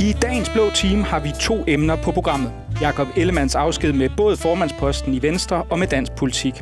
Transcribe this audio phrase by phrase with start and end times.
[0.00, 2.52] I dagens blå team har vi to emner på programmet.
[2.80, 6.54] Jakob Ellemands afsked med både formandsposten i Venstre og med dansk politik.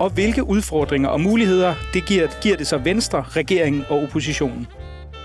[0.00, 4.66] Og hvilke udfordringer og muligheder det giver, giver det så Venstre, regeringen og oppositionen.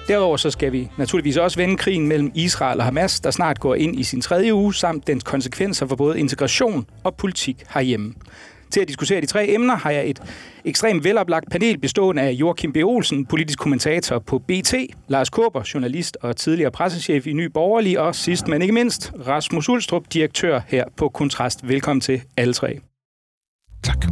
[0.08, 3.76] Derudover så skal vi naturligvis også vende krigen mellem Israel og Hamas, der snart går
[3.76, 8.14] ind i sin tredje uge, samt dens konsekvenser for både integration og politik herhjemme.
[8.72, 10.22] Til at diskutere de tre emner har jeg et
[10.66, 12.78] ekstremt veloplagt panel bestående af Joachim B.
[12.84, 14.74] Olsen, politisk kommentator på BT,
[15.08, 19.70] Lars Kåber, journalist og tidligere pressechef i Ny Borgerlig, og sidst men ikke mindst, Rasmus
[19.70, 21.68] Ulstrup, direktør her på Kontrast.
[21.68, 22.80] Velkommen til alle tre.
[23.84, 24.06] Tak.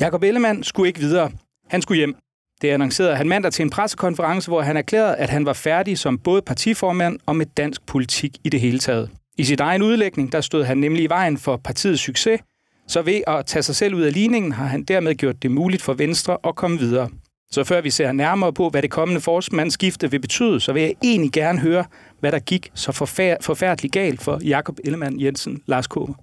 [0.00, 1.30] Jakob Ellemann skulle ikke videre.
[1.68, 2.16] Han skulle hjem.
[2.62, 6.18] Det annoncerede han mandag til en pressekonference, hvor han erklærede, at han var færdig som
[6.18, 9.10] både partiformand og med dansk politik i det hele taget.
[9.40, 12.40] I sit egen udlægning, der stod han nemlig i vejen for partiets succes,
[12.88, 15.82] så ved at tage sig selv ud af ligningen, har han dermed gjort det muligt
[15.82, 17.08] for Venstre at komme videre.
[17.50, 20.94] Så før vi ser nærmere på, hvad det kommende forsmandsskifte vil betyde, så vil jeg
[21.02, 21.84] egentlig gerne høre,
[22.20, 26.14] hvad der gik så forfær- forfærdeligt galt for Jakob Ellemann Jensen, Lars Kåber.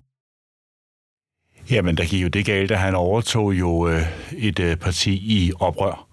[1.72, 4.02] Jamen, der gik jo det galt, at han overtog jo øh,
[4.38, 6.07] et øh, parti i oprør.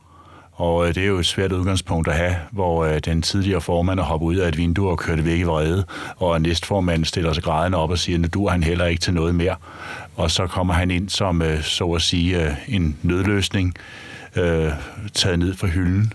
[0.55, 4.01] Og øh, det er jo et svært udgangspunkt at have, hvor øh, den tidligere formand
[4.01, 5.85] er hoppet ud af et vindue og kørt væk i vrede,
[6.17, 9.35] og næstformanden stiller sig grædende op og siger, nu dur han heller ikke til noget
[9.35, 9.57] mere.
[10.17, 13.75] Og så kommer han ind som, øh, så at sige, øh, en nødløsning,
[14.37, 14.71] øh,
[15.15, 16.13] taget ned fra hylden,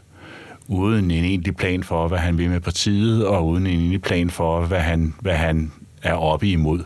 [0.68, 4.30] uden en egentlig plan for, hvad han vil med partiet, og uden en egentlig plan
[4.30, 5.72] for, hvad han, hvad han
[6.04, 6.80] er oppe imod.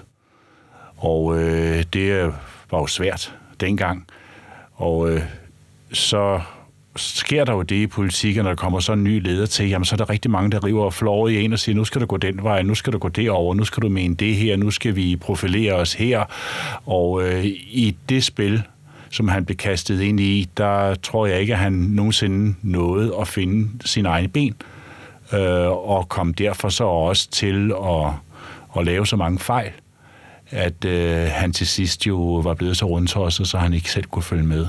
[0.97, 2.33] Og øh, det
[2.71, 4.07] var jo svært dengang.
[4.75, 5.21] Og øh,
[5.91, 6.41] så
[6.95, 9.85] sker der jo det i politik, når der kommer så en ny leder til, jamen
[9.85, 12.01] så er der rigtig mange, der river og flår i en og siger, nu skal
[12.01, 14.57] du gå den vej, nu skal du gå derover, nu skal du mene det her,
[14.57, 16.23] nu skal vi profilere os her.
[16.85, 18.63] Og øh, i det spil,
[19.09, 23.27] som han blev kastet ind i, der tror jeg ikke, at han nogensinde nåede at
[23.27, 24.55] finde sin egen ben,
[25.33, 28.11] øh, og kom derfor så også til at,
[28.77, 29.71] at lave så mange fejl,
[30.49, 34.23] at øh, han til sidst jo var blevet så rundtosset, så han ikke selv kunne
[34.23, 34.67] følge med.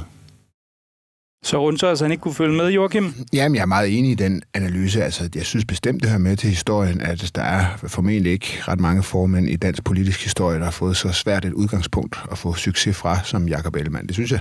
[1.44, 3.14] Så rundt så, altså han ikke kunne følge med, Joachim?
[3.32, 5.04] Jamen, jeg er meget enig i den analyse.
[5.04, 8.80] Altså, jeg synes bestemt, det hører med til historien, at der er formentlig ikke ret
[8.80, 12.54] mange formænd i dansk politisk historie, der har fået så svært et udgangspunkt at få
[12.54, 14.06] succes fra som Jakob Ellemann.
[14.06, 14.40] Det synes jeg.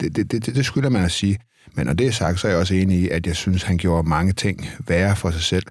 [0.00, 1.38] Det, det, det, det skylder man at sige.
[1.74, 3.76] Men når det er sagt, så er jeg også enig i, at jeg synes, han
[3.76, 5.66] gjorde mange ting værre for sig selv.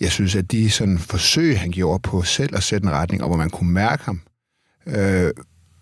[0.00, 3.28] Jeg synes, at de sådan forsøg, han gjorde på selv at sætte en retning, og
[3.28, 4.20] hvor man kunne mærke ham,
[4.86, 5.30] øh,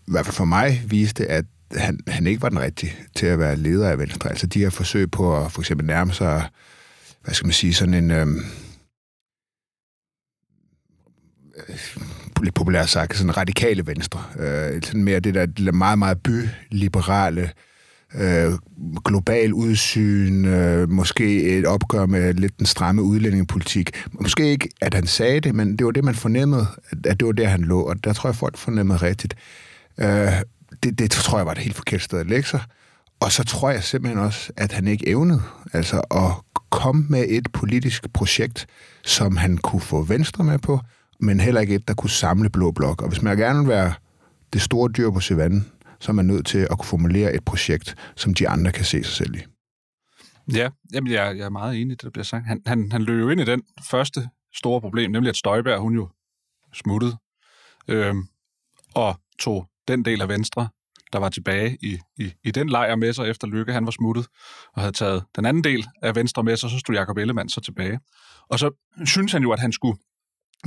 [0.09, 1.45] i hvert fald for mig, viste, at
[1.77, 4.31] han, han ikke var den rigtige til at være leder af Venstre.
[4.31, 6.49] Altså de her forsøg på at for eksempel nærme sig,
[7.25, 8.11] hvad skal man sige, sådan en...
[8.11, 8.45] Øhm,
[11.69, 11.79] øh,
[12.43, 14.23] lidt populært sagt, sådan radikale venstre.
[14.39, 17.51] Øh, sådan mere det der meget, meget byliberale,
[18.15, 18.53] øh,
[19.05, 24.05] global udsyn, øh, måske et opgør med lidt den stramme udlændingepolitik.
[24.13, 26.67] Måske ikke, at han sagde det, men det var det, man fornemmede,
[27.05, 29.35] at det var der, han lå, og der tror jeg, folk fornemmede rigtigt.
[30.01, 30.33] Øh,
[30.83, 32.61] det, det tror jeg var et helt forkert sted at lægge sig.
[33.21, 37.53] Og så tror jeg simpelthen også, at han ikke evnede altså at komme med et
[37.53, 38.67] politisk projekt,
[39.05, 40.81] som han kunne få Venstre med på,
[41.21, 43.03] men heller ikke et, der kunne samle Blå Blok.
[43.03, 43.93] Og hvis man gerne vil være
[44.53, 47.95] det store dyr på savannen, så er man nødt til at kunne formulere et projekt,
[48.17, 49.41] som de andre kan se sig selv i.
[50.55, 52.47] Ja, jamen jeg, jeg er meget enig i det, der bliver sagt.
[52.47, 55.95] Han, han, han løb jo ind i den første store problem, nemlig at Støjberg, hun
[55.95, 56.09] jo
[56.75, 57.17] smuttede,
[57.89, 58.27] øhm,
[58.95, 60.69] og tog den del af Venstre,
[61.13, 64.27] der var tilbage i, i, i den lejr med sig, efter Lykke han var smuttet,
[64.75, 67.61] og havde taget den anden del af Venstre med sig, så stod Jacob Ellemann så
[67.61, 68.01] tilbage.
[68.49, 68.71] Og så
[69.05, 69.99] synes han jo, at han skulle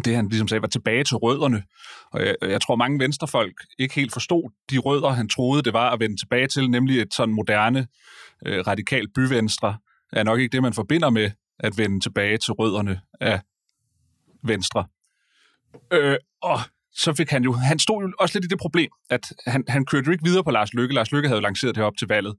[0.05, 1.63] det han ligesom sagde, var tilbage til rødderne.
[2.11, 5.91] Og jeg, jeg tror, mange venstrefolk ikke helt forstod de rødder, han troede, det var
[5.91, 7.87] at vende tilbage til, nemlig et sådan moderne,
[8.45, 9.77] øh, radikalt byvenstre,
[10.13, 13.41] er nok ikke det, man forbinder med at vende tilbage til rødderne af
[14.43, 14.85] venstre.
[15.93, 16.59] Øh, og
[16.95, 19.85] så fik han jo, han stod jo også lidt i det problem, at han, han
[19.85, 20.95] kørte jo ikke videre på Lars Lykke.
[20.95, 22.35] Lars Lykke havde jo lanceret det op til valget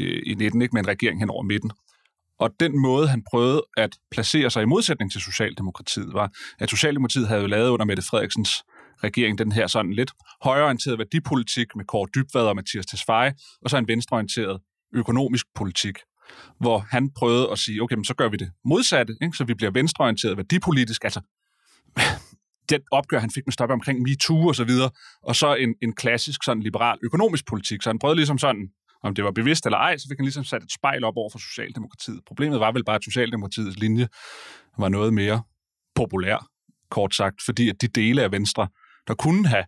[0.00, 1.70] øh, i 19, ikke med en regering hen over midten.
[2.38, 7.28] Og den måde, han prøvede at placere sig i modsætning til Socialdemokratiet, var, at Socialdemokratiet
[7.28, 8.62] havde jo lavet under Mette Frederiksens
[9.04, 10.12] regering den her sådan lidt
[10.42, 13.32] højreorienteret værdipolitik med Kåre Dybvad og Mathias Tesfaye,
[13.62, 14.60] og så en venstreorienteret
[14.94, 15.98] økonomisk politik,
[16.60, 19.36] hvor han prøvede at sige, okay, men så gør vi det modsatte, ikke?
[19.36, 21.20] så vi bliver venstreorienteret værdipolitisk, altså
[22.70, 24.90] den opgør, han fik med stoppe omkring MeToo og så videre,
[25.22, 27.82] og så en, en klassisk sådan liberal økonomisk politik.
[27.82, 28.68] Så han prøvede ligesom sådan,
[29.02, 31.30] om det var bevidst eller ej, så fik han ligesom sat et spejl op over
[31.32, 32.20] for Socialdemokratiet.
[32.26, 34.08] Problemet var vel bare, at Socialdemokratiets linje
[34.78, 35.42] var noget mere
[35.94, 36.46] populær,
[36.90, 38.68] kort sagt, fordi at de dele af Venstre,
[39.08, 39.64] der kunne have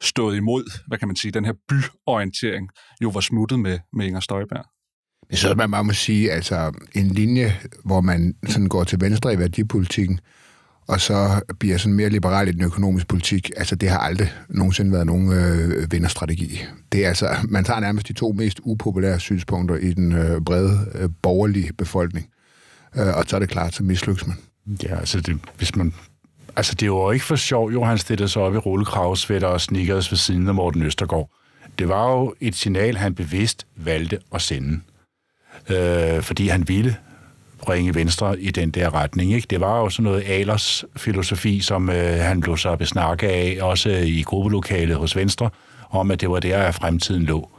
[0.00, 2.68] stået imod, hvad kan man sige, den her byorientering,
[3.02, 4.64] jo var smuttet med, med Inger Støjberg.
[5.30, 7.52] Jeg synes, man bare må sige, altså en linje,
[7.84, 10.20] hvor man sådan går til venstre i værdipolitikken,
[10.88, 14.92] og så bliver sådan mere liberal i den økonomiske politik, altså det har aldrig nogensinde
[14.92, 16.64] været nogen øh, vinderstrategi.
[16.92, 20.90] Det er altså, man tager nærmest de to mest upopulære synspunkter i den øh, brede
[20.94, 22.28] øh, borgerlige befolkning,
[22.96, 24.36] øh, og så er det klart, så mislykkes man.
[24.82, 25.94] Ja, altså det, hvis man
[26.56, 29.60] Altså, det var jo ikke for sjov, jo han stillede sig op i rullekravsvætter og
[29.60, 31.30] sneakers ved siden af Morten Østergaard.
[31.78, 34.80] Det var jo et signal, han bevidst valgte at sende.
[35.68, 36.96] Øh, fordi han ville
[37.62, 39.32] bringe Venstre i den der retning.
[39.32, 39.46] Ikke?
[39.50, 43.90] Det var jo sådan noget Alers filosofi, som øh, han blev så besnakket af, også
[43.90, 45.50] i gruppelokalet hos Venstre,
[45.90, 47.50] om at det var der, at fremtiden lå.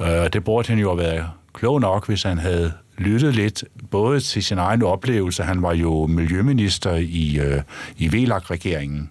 [0.00, 4.20] Øh, det burde han jo have været klog nok, hvis han havde lyttet lidt, både
[4.20, 7.62] til sin egen oplevelse, han var jo miljøminister i, øh,
[7.96, 9.10] i VLAG-regeringen,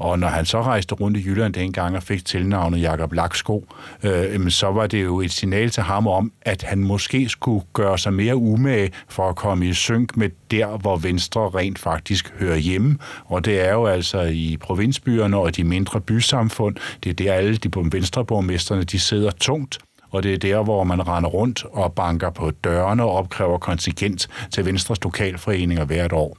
[0.00, 3.66] og når han så rejste rundt i Jylland dengang og fik tilnavnet Jakob Laksko,
[4.02, 7.98] øh, så var det jo et signal til ham om, at han måske skulle gøre
[7.98, 12.56] sig mere umage for at komme i synk med der, hvor Venstre rent faktisk hører
[12.56, 12.98] hjemme.
[13.24, 16.76] Og det er jo altså i provinsbyerne og de mindre bysamfund.
[17.04, 19.78] Det er der alle de venstreborgmesterne, de sidder tungt
[20.12, 24.28] og det er der, hvor man render rundt og banker på dørene og opkræver kontingent
[24.50, 26.36] til Venstres lokalforeninger hvert år.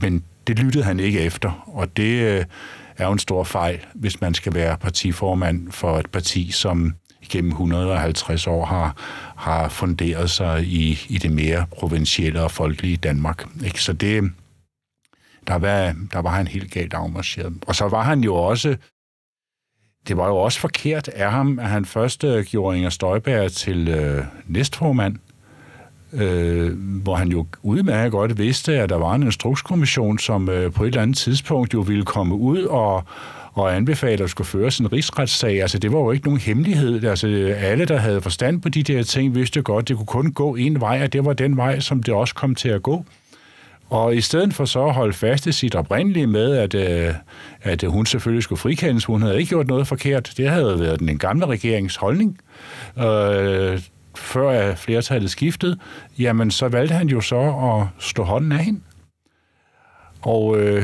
[0.00, 2.44] Men det lyttede han ikke efter, og det øh,
[2.96, 6.94] er jo en stor fejl, hvis man skal være partiformand for et parti, som
[7.30, 8.96] gennem 150 år har,
[9.36, 13.46] har funderet sig i, i det mere provincielle og folkelige Danmark.
[13.64, 13.82] Ikke?
[13.82, 14.32] Så det,
[15.46, 17.52] der var, der var han helt galt afmarcheret.
[17.66, 18.76] Og så var han jo også
[20.08, 23.88] det var jo også forkert af ham, at han først øh, gjorde Inger Støjberg til
[23.88, 25.16] øh, næstformand,
[26.14, 26.72] øh,
[27.02, 30.86] hvor han jo udmærket godt vidste, at der var en instrukskommission, som øh, på et
[30.86, 33.04] eller andet tidspunkt jo ville komme ud og,
[33.52, 35.62] og anbefale, at der skulle føres en rigsretssag.
[35.62, 37.04] Altså, det var jo ikke nogen hemmelighed.
[37.04, 40.32] Altså, alle, der havde forstand på de der ting, vidste godt, at det kunne kun
[40.32, 43.04] gå en vej, og det var den vej, som det også kom til at gå.
[43.90, 47.14] Og i stedet for så at holde fast i sit oprindelige med, at, øh,
[47.62, 50.32] at hun selvfølgelig skulle frikendes, hun havde ikke gjort noget forkert.
[50.36, 52.38] Det havde været den gamle regerings holdning.
[52.98, 53.80] Øh,
[54.18, 55.78] før flertallet skiftede,
[56.18, 58.80] jamen så valgte han jo så at stå hånden af hende.
[60.22, 60.82] Og øh,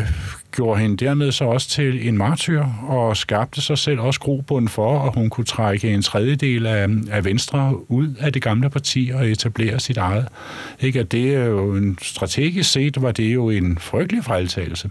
[0.52, 5.06] gjorde hende dermed så også til en martyr, og skabte sig selv også grobund for,
[5.06, 9.28] at hun kunne trække en tredjedel af, af Venstre ud af det gamle parti og
[9.28, 10.28] etablere sit eget.
[10.80, 11.00] Ikke?
[11.00, 14.90] At det er jo en strategisk set, var det jo en frygtelig fejltagelse,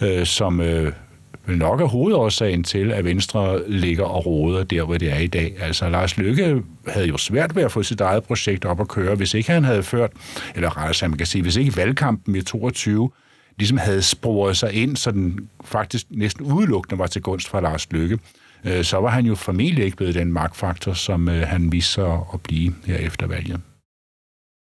[0.00, 0.92] øh, som øh,
[1.48, 5.54] nok er hovedårsagen til, at Venstre ligger og råder der, hvor det er i dag.
[5.60, 9.14] Altså, Lars Lykke havde jo svært ved at få sit eget projekt op at køre,
[9.14, 10.10] hvis ikke han havde ført,
[10.54, 13.10] eller rettere sagt, man kan sige, hvis ikke valgkampen i 22
[13.58, 17.92] ligesom havde sporet sig ind, så den faktisk næsten udelukkende var til gunst for Lars
[17.92, 18.18] Lykke,
[18.64, 22.20] øh, så var han jo formentlig ikke blevet den magtfaktor, som øh, han viste sig
[22.34, 23.60] at blive her efter valget.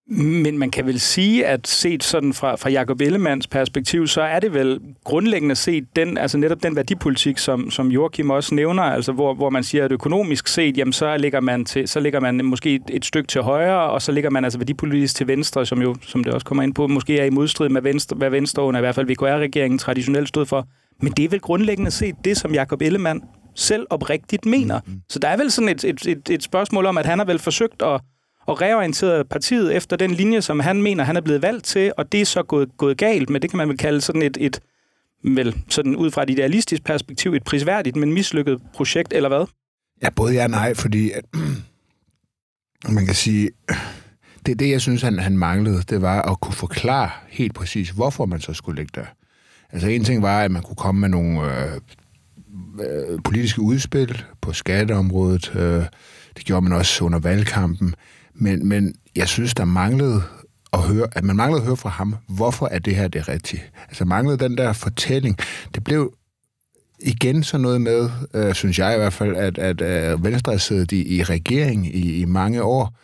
[0.08, 4.40] Men man kan vel sige, at set sådan fra, fra Jacob Ellemanns perspektiv, så er
[4.40, 9.12] det vel grundlæggende set den, altså netop den værdipolitik, som, som Joachim også nævner, altså
[9.12, 12.44] hvor, hvor man siger, at økonomisk set, jamen så ligger man, til, så ligger man
[12.44, 15.82] måske et, et stykke til højre, og så ligger man altså værdipolitisk til venstre, som
[15.82, 18.62] jo, som det også kommer ind på, måske er i modstrid med venstre, hvad venstre
[18.62, 20.68] under i hvert fald VKR-regeringen traditionelt stod for.
[21.02, 23.22] Men det er vel grundlæggende set det, som Jacob Ellemann
[23.54, 24.80] selv oprigtigt mener.
[24.86, 25.00] Mm-hmm.
[25.08, 27.38] Så der er vel sådan et, et, et, et spørgsmål om, at han har vel
[27.38, 28.00] forsøgt at
[28.46, 32.12] og reorienteret partiet efter den linje, som han mener, han er blevet valgt til, og
[32.12, 34.60] det er så gået, gået galt, men det kan man vel kalde sådan et, et
[35.24, 39.46] vel, sådan ud fra et idealistisk perspektiv, et prisværdigt, men mislykket projekt, eller hvad?
[40.02, 41.24] Ja, både ja og nej, fordi at,
[42.96, 43.50] man kan sige,
[44.46, 48.26] det det, jeg synes, han, han manglede, det var at kunne forklare helt præcis, hvorfor
[48.26, 49.06] man så skulle ligge der.
[49.72, 51.80] Altså en ting var, at man kunne komme med nogle øh,
[52.80, 55.52] øh, politiske udspil på skatteområdet.
[55.56, 55.84] Øh,
[56.36, 57.94] det gjorde man også under valgkampen.
[58.34, 60.22] Men, men jeg synes, der manglede
[60.72, 63.62] at høre, at man manglede at høre fra ham, hvorfor er det her det rigtige.
[63.88, 65.38] Altså manglede den der fortælling.
[65.74, 66.14] Det blev
[67.00, 70.58] igen sådan noget med, øh, synes jeg i hvert fald, at, at øh, Venstre har
[70.58, 72.94] siddet i, i regering i, i mange år,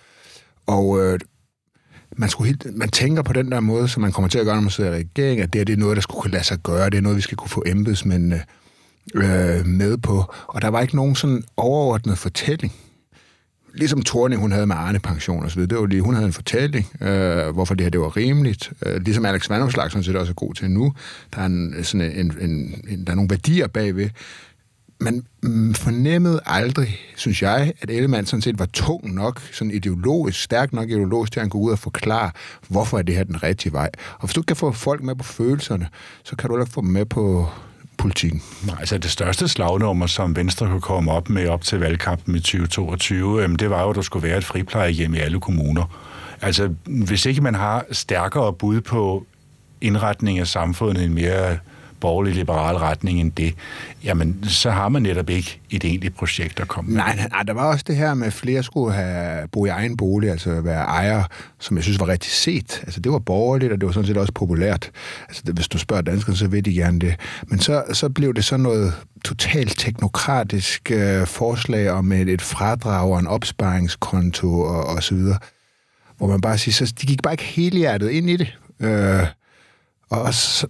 [0.66, 1.18] og øh,
[2.16, 4.54] man, skulle helt, man tænker på den der måde, som man kommer til at gøre,
[4.54, 6.44] når man sidder i regering, at det, her, det er noget, der skulle kunne lade
[6.44, 8.42] sig gøre, det er noget, vi skal kunne få embedsmændene
[9.14, 10.24] øh, med på.
[10.46, 12.72] Og der var ikke nogen sådan overordnet fortælling
[13.74, 16.26] ligesom Torne, hun havde med Arne pension og så videre, det var lige, hun havde
[16.26, 18.72] en fortælling, øh, hvorfor det her det var rimeligt.
[18.86, 20.94] Øh, ligesom Alex Vandopslag sådan set også er god til nu.
[21.34, 24.10] Der er, en, sådan en, en, en, der er nogle værdier bagved.
[25.02, 30.42] Man mm, fornemmede aldrig, synes jeg, at Ellemann sådan set var tung nok, sådan ideologisk,
[30.42, 32.30] stærk nok ideologisk, til at han kunne ud og forklare,
[32.68, 33.90] hvorfor er det her den rigtige vej.
[34.18, 35.88] Og hvis du kan få folk med på følelserne,
[36.22, 37.48] så kan du heller få dem med på,
[38.00, 38.42] politikken?
[38.66, 42.40] Nej, altså det største slagnummer, som Venstre kunne komme op med op til valgkampen i
[42.40, 45.84] 2022, øhm, det var jo, at der skulle være et friplejehjem i alle kommuner.
[46.42, 49.26] Altså, hvis ikke man har stærkere bud på
[49.80, 51.58] indretning af samfundet, en mere
[52.00, 53.54] borgerlig-liberal retning end det,
[54.04, 57.24] jamen, så har man netop ikke et egentligt projekt at komme nej, med.
[57.30, 60.30] Nej, der var også det her med, at flere skulle have bo i egen bolig,
[60.30, 61.24] altså være ejer,
[61.58, 62.80] som jeg synes var rigtig set.
[62.82, 64.90] Altså, det var borgerligt, og det var sådan set også populært.
[65.28, 67.14] Altså, hvis du spørger danskerne, så ved de gerne det.
[67.46, 73.10] Men så, så blev det sådan noget totalt teknokratisk øh, forslag om et, et fradrag
[73.10, 75.38] og en opsparingskonto og, og så videre,
[76.18, 78.58] hvor man bare siger, så de gik bare ikke hele hjertet ind i det.
[78.80, 79.26] Øh,
[80.10, 80.66] og så,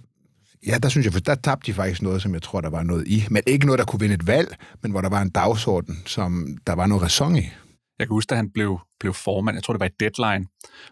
[0.67, 3.07] Ja, der synes jeg, der tabte de faktisk noget, som jeg tror, der var noget
[3.07, 3.25] i.
[3.29, 6.57] Men ikke noget, der kunne vinde et valg, men hvor der var en dagsorden, som
[6.67, 7.49] der var noget ræson i.
[7.99, 10.47] Jeg kan huske, at han blev, blev formand, jeg tror, det var i Deadline,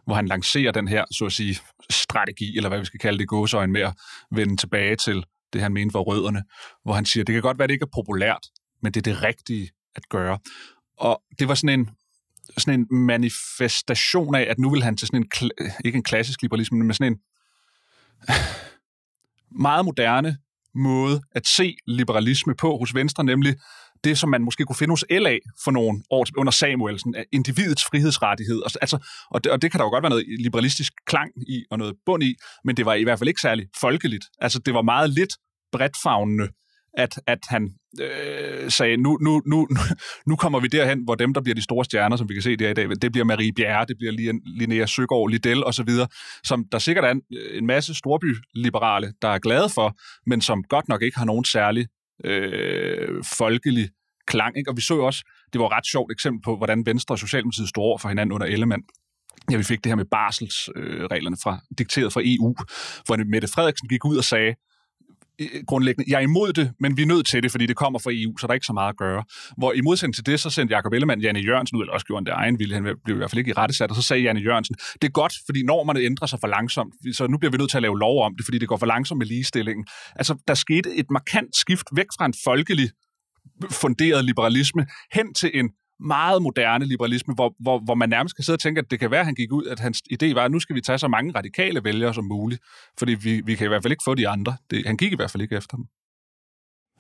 [0.05, 1.59] hvor han lancerer den her, så at sige,
[1.89, 3.93] strategi, eller hvad vi skal kalde det, gåsøjne med at
[4.31, 5.23] vende tilbage til
[5.53, 6.43] det, han mente var rødderne,
[6.83, 8.47] hvor han siger, det kan godt være, det ikke er populært,
[8.83, 10.39] men det er det rigtige at gøre.
[10.97, 11.89] Og det var sådan en,
[12.57, 15.51] sådan en manifestation af, at nu vil han til sådan en,
[15.85, 17.19] ikke en klassisk liberalisme, men sådan en,
[19.51, 20.38] meget moderne
[20.75, 23.56] måde at se liberalisme på hos Venstre, nemlig
[24.03, 28.62] det, som man måske kunne finde hos LA for nogle år under Samuelsen, individets frihedsrettighed.
[28.65, 28.98] Altså, altså,
[29.32, 31.96] og, det, og det kan der jo godt være noget liberalistisk klang i og noget
[32.06, 34.25] bund i, men det var i hvert fald ikke særlig folkeligt.
[34.39, 35.34] Altså, det var meget lidt
[35.72, 36.48] bredtfavnende
[36.93, 37.69] at, at han
[38.01, 39.67] øh, sagde, nu, nu, nu,
[40.27, 42.55] nu kommer vi derhen, hvor dem, der bliver de store stjerner, som vi kan se
[42.55, 45.89] der i dag, det bliver Marie Bjerre, det bliver Linnea Søgaard, Liddell osv.,
[46.43, 49.98] som der sikkert er en, en masse storbyliberale, der er glade for,
[50.29, 51.88] men som godt nok ikke har nogen særlig
[52.25, 53.89] øh, folkelig
[54.27, 54.58] klang.
[54.58, 54.72] Ikke?
[54.72, 57.19] Og vi så jo også, det var et ret sjovt eksempel på, hvordan Venstre og
[57.19, 58.84] Socialdemokratiet står over for hinanden under Ellemann.
[59.51, 62.55] Ja, vi fik det her med barselsreglerne øh, fra, dikteret fra EU,
[63.05, 64.55] hvor Mette Frederiksen gik ud og sagde,
[65.67, 68.12] grundlæggende, jeg er imod det, men vi er nødt til det, fordi det kommer fra
[68.13, 69.24] EU, så der er ikke så meget at gøre.
[69.58, 72.19] Hvor i modsætning til det, så sendte Jakob Ellemann Janne Jørgensen ud, eller også gjorde
[72.19, 74.24] han det egen vilje, han blev i hvert fald ikke i rettesat, og så sagde
[74.24, 77.58] Janne Jørgensen, det er godt, fordi normerne ændrer sig for langsomt, så nu bliver vi
[77.58, 79.86] nødt til at lave lov om det, fordi det går for langsomt med ligestillingen.
[80.15, 82.89] Altså, der skete et markant skift væk fra en folkelig
[83.72, 85.69] funderet liberalisme hen til en
[86.00, 89.12] meget moderne liberalisme, hvor, hvor, hvor man nærmest kan sidde og tænke, at det kan
[89.12, 91.08] være, at han gik ud, at hans idé var, at nu skal vi tage så
[91.08, 92.62] mange radikale vælgere som muligt,
[93.00, 94.58] fordi vi, vi kan i hvert fald ikke få de andre.
[94.72, 95.86] Det, han gik i hvert fald ikke efter dem.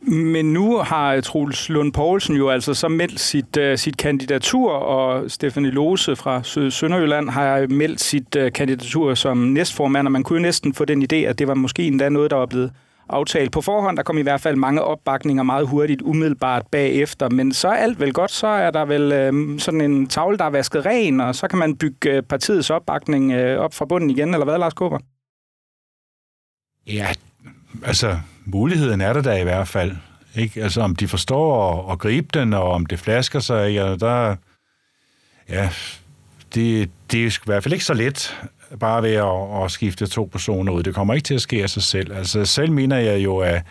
[0.01, 5.31] Men nu har Troels Lund Poulsen jo altså så meldt sit, uh, sit kandidatur, og
[5.31, 10.41] Stefanie Lose fra Sønderjylland har meldt sit uh, kandidatur som næstformand, og man kunne jo
[10.41, 12.71] næsten få den idé, at det var måske endda noget, der var blevet
[13.09, 13.97] aftalt på forhånd.
[13.97, 17.29] Der kom i hvert fald mange opbakninger meget hurtigt, umiddelbart bagefter.
[17.29, 18.31] Men så er alt vel godt.
[18.31, 21.59] Så er der vel øh, sådan en tavle, der er vasket ren, og så kan
[21.59, 24.99] man bygge øh, partiets opbakning øh, op fra bunden igen, eller hvad, Lars Kåber?
[26.87, 27.07] Ja,
[27.85, 29.91] altså muligheden er der da i hvert fald.
[30.35, 30.63] Ikke?
[30.63, 34.05] Altså om de forstår at, at gribe den, og om det flasker sig, ja, altså,
[34.05, 34.35] der...
[35.49, 35.69] Ja,
[36.55, 38.37] det, det er i hvert fald ikke så let
[38.79, 40.83] bare ved at, at skifte to personer ud.
[40.83, 42.13] Det kommer ikke til at ske af sig selv.
[42.13, 43.63] Altså selv mener jeg jo, at,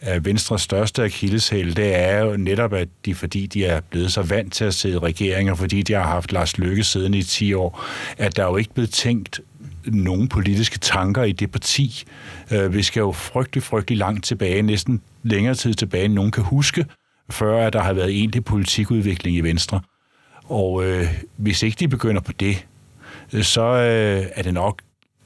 [0.00, 4.22] at Venstres største akilleshæl, det er jo netop, at de, fordi de er blevet så
[4.22, 7.54] vant til at sidde i regeringer, fordi de har haft Lars Løkke siden i 10
[7.54, 7.84] år,
[8.18, 9.40] at der jo ikke blevet tænkt
[9.86, 12.04] nogen politiske tanker i det parti.
[12.52, 16.44] Øh, vi skal jo frygtelig, frygtelig langt tilbage, næsten længere tid tilbage, end nogen kan
[16.44, 16.86] huske,
[17.30, 19.80] før at der har været egentlig politikudvikling i Venstre.
[20.44, 21.06] Og øh,
[21.36, 22.66] hvis ikke de begynder på det,
[23.40, 24.82] så øh, er det nok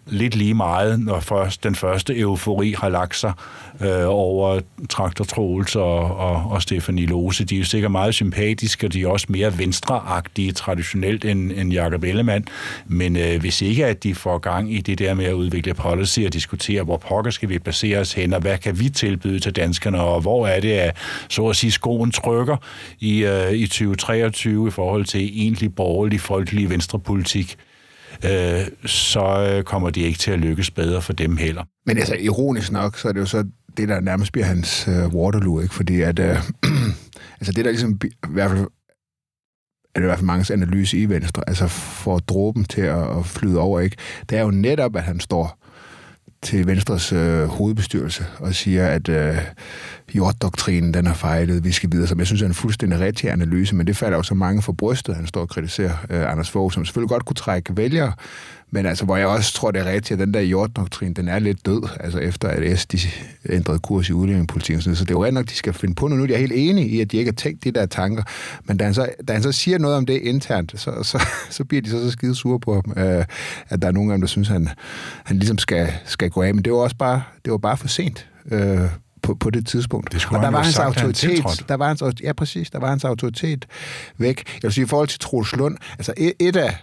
[0.07, 3.33] lidt lige meget, når først den første eufori har lagt sig
[3.81, 7.45] øh, over Traktor Troels og, og, og Stefanie Lose.
[7.45, 11.73] De er jo sikkert meget sympatiske, og de er også mere venstreagtige traditionelt end, end
[11.73, 12.49] Jacob Ellemann.
[12.87, 16.21] Men øh, hvis ikke, at de får gang i det der med at udvikle policy
[16.21, 19.57] og diskutere, hvor pokker skal vi basere os hen, og hvad kan vi tilbyde til
[19.57, 20.97] danskerne, og hvor er det, at
[21.29, 22.57] så at sige skoen trykker
[23.01, 27.57] i, øh, i 2023 i forhold til egentlig borgerlig, folkelig venstrepolitik,
[28.25, 31.65] øh, så øh, kommer det ikke til at lykkes bedre for dem heller.
[31.87, 33.45] Men altså, ironisk nok, så er det jo så
[33.77, 35.75] det, der nærmest bliver hans øh, Waterloo, ikke?
[35.75, 36.39] Fordi at, øh,
[37.41, 38.67] altså det, der ligesom, i hvert fald,
[39.95, 43.27] er det i hvert fald mange analyse i Venstre, altså får dråben til at, at
[43.27, 43.97] flyde over, ikke?
[44.31, 45.59] Det er jo netop, at han står
[46.43, 49.39] til Venstres øh, hovedbestyrelse og siger, at øh,
[50.17, 53.75] jorddoktrinen den har fejlet, vi skal videre, som jeg synes er en fuldstændig rigtig analyse,
[53.75, 56.73] men det falder jo så mange for brystet, han står og kritiserer øh, Anders Fogh,
[56.73, 58.13] som selvfølgelig godt kunne trække vælgere,
[58.71, 61.39] men altså, hvor jeg også tror, det er rigtigt, at den der jorddoktrin, den er
[61.39, 62.99] lidt død, altså efter at S de
[63.49, 64.97] ændrede kurs i udlændingepolitikken.
[64.97, 66.29] Så det er jo rent nok, de skal finde på noget.
[66.29, 68.23] Nu er helt enig i, at de ikke har tænkt de der tanker.
[68.65, 71.65] Men da han så, da han så siger noget om det internt, så, så, så
[71.65, 73.25] bliver de så, så skide sure på ham, øh,
[73.69, 74.69] at der er nogen af dem, der synes, han,
[75.25, 76.55] han ligesom skal, skal gå af.
[76.55, 78.29] Men det var også bare, det var bare for sent.
[78.51, 78.81] Øh,
[79.26, 80.12] på, på det tidspunkt.
[80.12, 81.64] Det og der han var hans sagt, han autoritet, tiltrådte.
[81.68, 83.66] der var hans, ja præcis, der var hans autoritet
[84.18, 84.45] væk.
[84.54, 86.76] Jeg vil sige, i forhold til Troels Lund, altså et, et af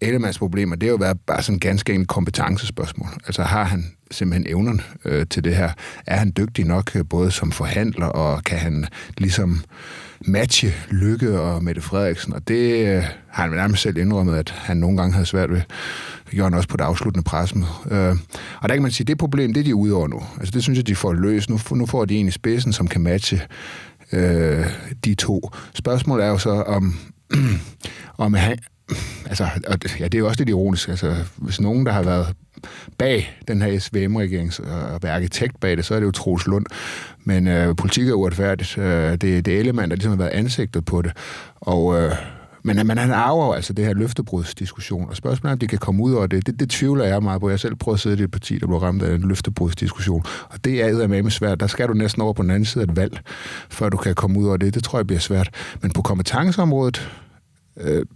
[0.00, 3.08] Ellemanns problemer, det er jo været bare sådan ganske en kompetencespørgsmål.
[3.26, 5.70] Altså har han simpelthen evnerne øh, til det her?
[6.06, 8.86] Er han dygtig nok øh, både som forhandler, og kan han
[9.18, 9.64] ligesom
[10.20, 12.32] matche Lykke og Mette Frederiksen?
[12.32, 15.60] Og det øh, har han nærmest selv indrømmet, at han nogle gange havde svært ved.
[16.26, 17.70] Det gjorde han også på det afsluttende pressemøde.
[17.90, 18.16] Øh,
[18.60, 20.22] og der kan man sige, at det problem, det er de ude over nu.
[20.38, 21.50] Altså det synes jeg, de får løst.
[21.50, 23.40] Nu, nu får de en i spidsen, som kan matche
[24.12, 24.66] øh,
[25.04, 25.50] de to.
[25.74, 26.94] Spørgsmålet er jo så, om,
[28.18, 28.58] om han,
[29.26, 30.88] altså, og ja, det er jo også lidt ironisk.
[30.88, 32.34] Altså, hvis nogen, der har været
[32.98, 34.52] bag den her SVM-regering
[34.94, 36.66] og være arkitekt bag det, så er det jo Troels Lund.
[37.24, 38.78] Men øh, politik er uretfærdigt.
[38.78, 41.12] Øh, det, det er Ellemann, der ligesom har været ansigtet på det.
[41.56, 42.12] Og, øh,
[42.66, 46.02] men, men han arver altså det her løftebrudsdiskussion, og spørgsmålet er, om de kan komme
[46.02, 46.46] ud over det.
[46.46, 47.50] Det, det tvivler jeg meget på.
[47.50, 50.64] Jeg selv prøver at sidde i et parti, der blev ramt af en løftebrudsdiskussion, og
[50.64, 51.60] det er med svært.
[51.60, 53.20] Der skal du næsten over på den anden side af et valg,
[53.70, 54.74] før du kan komme ud over det.
[54.74, 55.50] Det tror jeg bliver svært.
[55.82, 57.10] Men på kompetenceområdet,
[57.76, 58.06] øh,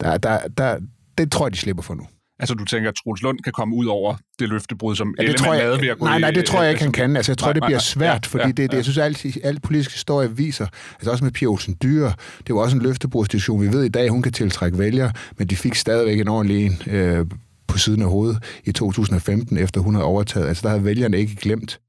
[0.00, 0.78] der, der, der,
[1.18, 2.02] det tror jeg, de slipper for nu.
[2.40, 5.36] Altså, du tænker, at Troels Lund kan komme ud over det løftebrud, som Ja, det
[5.36, 7.16] tror jeg, lavede ved at gå nej, nej, det tror jeg ikke, han kan.
[7.16, 7.80] Altså, jeg tror, Nej, det bliver nej.
[7.80, 8.76] svært, Ja, fordi ja, det, det, ja.
[8.76, 12.12] jeg synes, alt, alt politisk historie viser, altså også med Pia Olsen Dyre,
[12.46, 13.62] det var også en løftebrudsdiskussion.
[13.62, 16.82] Vi ved i dag, hun kan tiltrække vælgere, men de fik stadigvæk en ordentlig en
[16.86, 17.26] øh,
[17.68, 20.48] på siden af hovedet i 2015, efter hun havde overtaget.
[20.48, 21.80] Altså, der havde vælgerne ikke glemt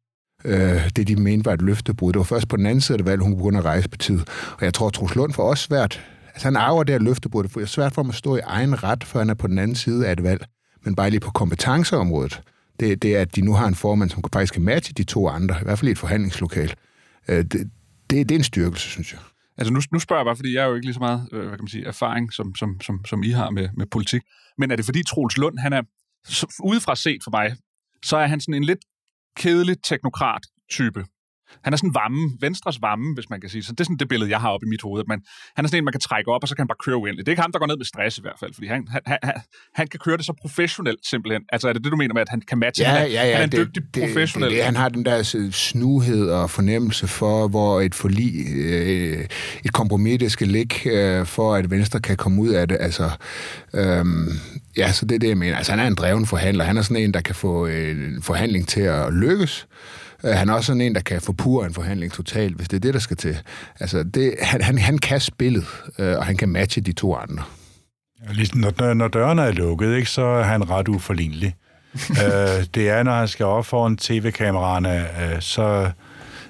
[0.46, 2.14] øh, det, de mente var et løftebrud.
[2.14, 4.24] Det var først på den anden side af det valg, hun begyndte at rejse partiet.
[4.58, 6.02] Og jeg tror, at Troels Lund får også svært.
[6.34, 7.44] Altså, han arver det her løftebrud.
[7.44, 9.58] Det er svært for ham at stå i egen ret, før han er på den
[9.58, 10.46] anden side af et valg.
[10.84, 12.42] Men bare lige på kompetenceområdet,
[12.80, 15.28] det, det er, at de nu har en formand, som faktisk kan matche de to
[15.28, 16.74] andre, i hvert fald i et forhandlingslokal.
[17.28, 17.52] Øh, det,
[18.10, 19.20] det, det er en styrkelse, synes jeg.
[19.58, 21.40] Altså nu, nu spørger jeg bare, fordi jeg er jo ikke lige så meget øh,
[21.40, 24.22] hvad kan man sige, erfaring, som, som, som, som I har med, med politik.
[24.58, 25.82] Men er det fordi Troels Lund, han er
[26.64, 27.56] udefra set for mig,
[28.04, 28.80] så er han sådan en lidt
[29.38, 31.06] kedelig teknokrat-type.
[31.64, 33.64] Han er sådan vamme, Venstres vamme, hvis man kan sige.
[33.64, 35.00] Så det er sådan det billede, jeg har op i mit hoved.
[35.00, 35.22] At man,
[35.56, 37.26] han er sådan en, man kan trække op, og så kan han bare køre uendeligt.
[37.26, 39.02] Det er ikke ham, der går ned med stress i hvert fald, fordi han, han,
[39.24, 39.34] han,
[39.76, 41.42] han kan køre det så professionelt simpelthen.
[41.54, 42.86] Altså er det det, du mener med, at han kan matche?
[42.86, 44.50] han, er, han er en det, dygtig det, professionel.
[44.50, 49.26] Det, det, han har den der øh, snuhed og fornemmelse for, hvor et forlig, øh,
[49.66, 52.78] et kompromis, det skal ligge, øh, for at Venstre kan komme ud af det.
[52.80, 53.10] Altså,
[53.74, 54.30] øhm,
[54.78, 55.58] ja, så det er det, jeg mener.
[55.58, 56.64] Altså, han er en dreven forhandler.
[56.64, 59.68] Han er sådan en, der kan få øh, en forhandling til at lykkes.
[60.24, 62.82] Øh, Han er også sådan en, der kan forpure en forhandling totalt, hvis det er
[62.82, 63.38] det, der skal til.
[63.80, 65.66] Altså, det, han, han, han kan spillet,
[66.00, 67.44] øh, og han kan matche de to andre.
[68.32, 71.56] Ligesom når, når dørene er lukket, ikke, så er han ret uforlignelig.
[72.10, 75.92] øh, det er, når han skal op foran tv-kameraerne, øh, så,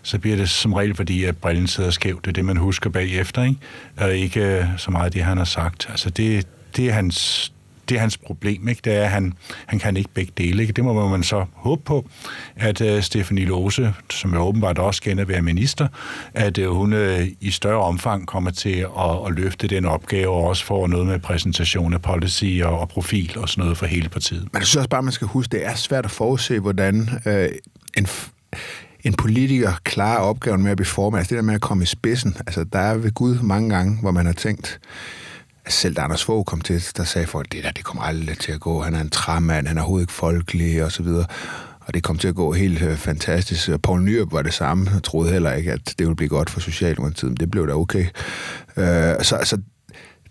[0.03, 2.25] så bliver det som regel, fordi at brillen sidder skævt.
[2.25, 3.59] Det er det, man husker bagefter, ikke?
[3.97, 5.87] Og ikke øh, så meget det, han har sagt.
[5.89, 7.53] Altså, det, det er hans
[7.89, 8.81] det er hans problem, ikke?
[8.83, 9.33] Det er, at han,
[9.65, 10.73] han kan ikke begge dele, ikke?
[10.73, 12.09] Det må man så håbe på,
[12.55, 15.87] at øh, uh, Stefanie Lose, som jo åbenbart også kender at være minister,
[16.33, 20.43] at uh, hun uh, i større omfang kommer til at, at løfte den opgave, og
[20.43, 24.09] også får noget med præsentation af policy og, og profil og sådan noget for hele
[24.09, 24.41] partiet.
[24.41, 27.49] Men jeg synes også bare, man skal huske, det er svært at forudse, hvordan øh,
[27.97, 28.29] en, f-
[29.03, 31.19] en politiker klarer opgaven med at blive formand.
[31.19, 32.37] Altså det der med at komme i spidsen.
[32.47, 34.79] Altså der er ved Gud mange gange, hvor man har tænkt,
[35.73, 38.51] selv da Anders Fogh kom til, der sagde folk, det der, det kommer aldrig til
[38.51, 38.81] at gå.
[38.81, 41.25] Han er en træmand, han er overhovedet ikke folkelig, og så videre.
[41.85, 43.69] Og det kom til at gå helt øh, fantastisk.
[43.83, 44.91] Poul Nyrup var det samme.
[44.93, 47.73] Jeg troede heller ikke, at det ville blive godt for Socialdemokratiet, men det blev da
[47.73, 48.05] okay.
[48.77, 49.57] Øh, så så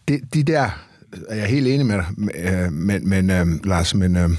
[0.09, 0.71] det, de der
[1.29, 4.31] er jeg helt enig med dig, øh, men, men øh, Lars, men, øh,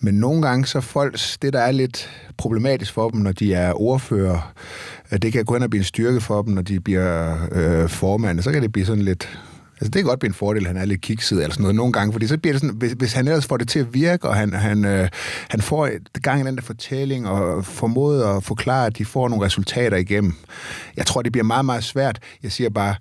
[0.00, 3.80] men nogle gange så folk, det der er lidt problematisk for dem, når de er
[3.80, 4.52] ordfører,
[5.12, 7.88] øh, det kan gå hen og blive en styrke for dem, når de bliver øh,
[7.88, 9.38] formand, så kan det blive sådan lidt,
[9.84, 11.74] Altså, det kan godt blive en fordel, at han er lidt kikset eller sådan noget
[11.74, 13.94] nogle gange, fordi så bliver det sådan, hvis, hvis han ellers får det til at
[13.94, 15.08] virke, og han, han, øh,
[15.48, 19.44] han får gang i den der fortælling, og formået at forklare, at de får nogle
[19.44, 20.34] resultater igennem.
[20.96, 22.18] Jeg tror, det bliver meget, meget svært.
[22.42, 22.94] Jeg siger bare,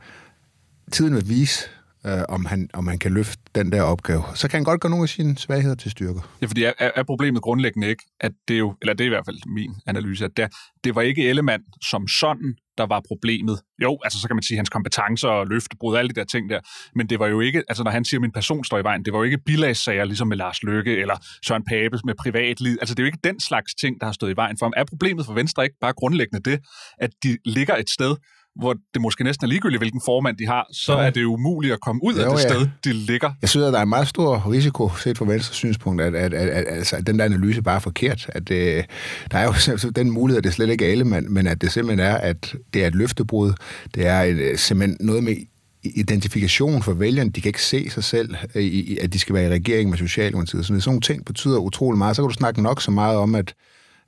[0.91, 1.63] tiden vil vise,
[2.05, 4.23] øh, om, han, om han kan løfte den der opgave.
[4.35, 6.21] Så kan han godt gøre nogle af sine svagheder til styrker.
[6.41, 9.25] Ja, fordi er, er problemet grundlæggende ikke, at det jo, eller det er i hvert
[9.25, 13.59] fald min analyse, at det, det var ikke Ellemann som sådan, der var problemet.
[13.81, 16.59] Jo, altså så kan man sige hans kompetencer og løftebrud alle de der ting der,
[16.95, 19.05] men det var jo ikke, altså når han siger, at min person står i vejen,
[19.05, 21.15] det var jo ikke bilagssager ligesom med Lars Løkke eller
[21.47, 22.77] Søren Pape med privatliv.
[22.81, 24.73] Altså det er jo ikke den slags ting, der har stået i vejen for ham.
[24.77, 26.59] Er problemet for Venstre ikke bare grundlæggende det,
[26.97, 28.15] at de ligger et sted,
[28.55, 30.99] hvor det måske næsten er ligegyldigt, hvilken formand de har, så Jo.
[30.99, 32.49] er det umuligt at komme ud Jo, af det ja.
[32.49, 33.31] sted, de ligger.
[33.41, 36.33] Jeg synes, at der er en meget stor risiko, set fra Venstres synspunkt, at, at,
[36.33, 38.29] at, at, altså, at den der analyse bare er forkert.
[38.29, 38.83] At, øh,
[39.31, 41.71] der er jo den mulighed, at det slet ikke er alle, men, men at det
[41.71, 43.53] simpelthen er, at det er et løftebrud.
[43.95, 45.35] Det er et, øh, simpelthen noget med
[45.83, 47.29] identifikation for vælgerne.
[47.29, 49.97] De kan ikke se sig selv, øh, i, at de skal være i regering med
[49.97, 50.65] Socialdemokratiet.
[50.65, 52.15] Så sådan nogle ting betyder utrolig meget.
[52.15, 53.53] Så kan du snakke nok så meget om, at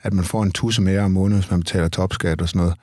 [0.03, 2.75] at man får en tusse mere om måneden, hvis man betaler topskat og sådan noget.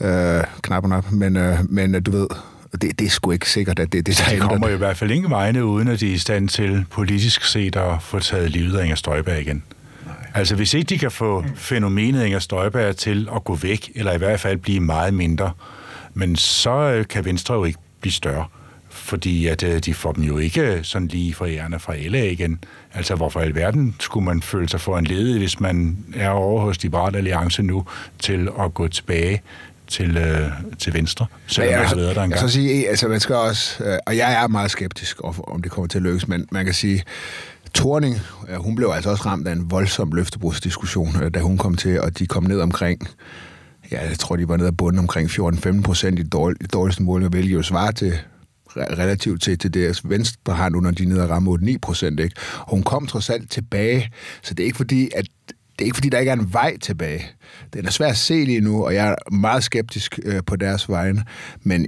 [0.00, 1.10] Øh, knap og nap.
[1.12, 2.26] Men, øh, men øh, du ved,
[2.72, 4.96] det, det er sgu ikke sikkert, at det, det der De kommer jo i hvert
[4.96, 8.50] fald ingen vegne, uden at de er i stand til politisk set at få taget
[8.50, 9.62] livet af Inger Støjberg igen.
[10.06, 10.14] Nej.
[10.34, 14.18] Altså hvis ikke de kan få fænomenet Inger Støjberg til at gå væk, eller i
[14.18, 15.52] hvert fald blive meget mindre,
[16.14, 18.44] men så øh, kan Venstre jo ikke blive større
[18.90, 22.64] fordi at øh, de får dem jo ikke sådan lige fra ærende fra LA igen.
[22.94, 26.60] Altså, hvorfor i alverden skulle man føle sig for en ledig, hvis man er over
[26.60, 27.84] hos Liberale Alliance nu,
[28.18, 29.42] til at gå tilbage
[29.90, 32.42] til, øh, til venstre, selvom ja, jeg, har været der engang.
[32.42, 35.88] Jeg sige, altså man skal også, øh, og jeg er meget skeptisk, om det kommer
[35.88, 37.02] til at lykkes, men man kan sige,
[37.74, 38.18] Torning,
[38.56, 42.18] hun blev altså også ramt af en voldsom løftebrugsdiskussion, øh, da hun kom til, og
[42.18, 43.08] de kom ned omkring,
[43.92, 47.28] ja, jeg tror, de var nede af bunden omkring 14-15 procent i det dårligste mål,
[47.28, 48.18] hvilket jo svarer til
[48.76, 52.20] relativt til, til deres venstre har nu, når de er nede og ramme 8-9 procent.
[52.20, 52.36] Ikke?
[52.58, 54.10] Og hun kom trods alt tilbage,
[54.42, 55.26] så det er ikke fordi, at
[55.80, 57.26] det er ikke fordi, der ikke er en vej tilbage.
[57.72, 60.88] Den er svær at se lige nu, og jeg er meget skeptisk øh, på deres
[60.88, 61.24] vegne,
[61.62, 61.86] men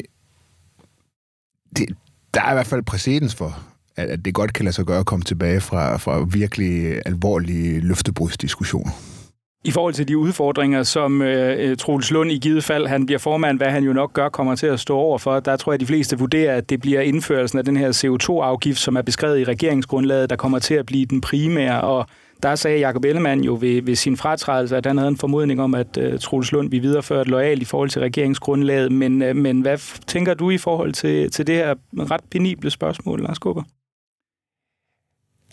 [1.77, 1.89] det,
[2.35, 3.59] der er i hvert fald præcedens for,
[3.97, 7.81] at, at det godt kan lade sig gøre at komme tilbage fra, fra virkelig alvorlige
[7.81, 8.91] løftebrudsdiskussioner.
[9.65, 13.19] I forhold til de udfordringer, som øh, øh Troels Lund i givet fald, han bliver
[13.19, 15.75] formand, hvad han jo nok gør, kommer til at stå over for, der tror jeg,
[15.75, 19.41] at de fleste vurderer, at det bliver indførelsen af den her CO2-afgift, som er beskrevet
[19.41, 21.81] i regeringsgrundlaget, der kommer til at blive den primære.
[21.81, 22.07] Og
[22.43, 25.75] der sagde Jacob Ellemann jo ved, ved sin fratrædelse, at han havde en formodning om,
[25.75, 28.93] at uh, Troels Lund vi videreført lojalt i forhold til regeringsgrundlaget.
[28.93, 33.23] Men, uh, men hvad tænker du i forhold til, til det her ret penible spørgsmål,
[33.23, 33.63] Lars Kåber?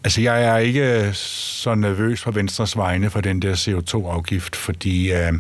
[0.03, 5.11] Altså, jeg er ikke øh, så nervøs på Venstres vegne for den der CO2-afgift, fordi
[5.11, 5.39] uh,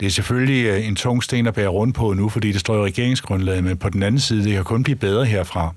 [0.00, 2.88] det er selvfølgelig en tung sten at bære rundt på nu, fordi det står i
[2.88, 5.74] regeringsgrundlaget, men på den anden side, det kan kun blive bedre herfra.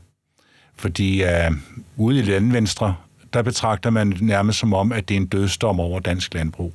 [0.76, 1.56] Fordi uh,
[1.98, 2.96] ude i landvenstre,
[3.34, 6.74] der betragter man nærmest som om, at det er en dødsdom over dansk landbrug.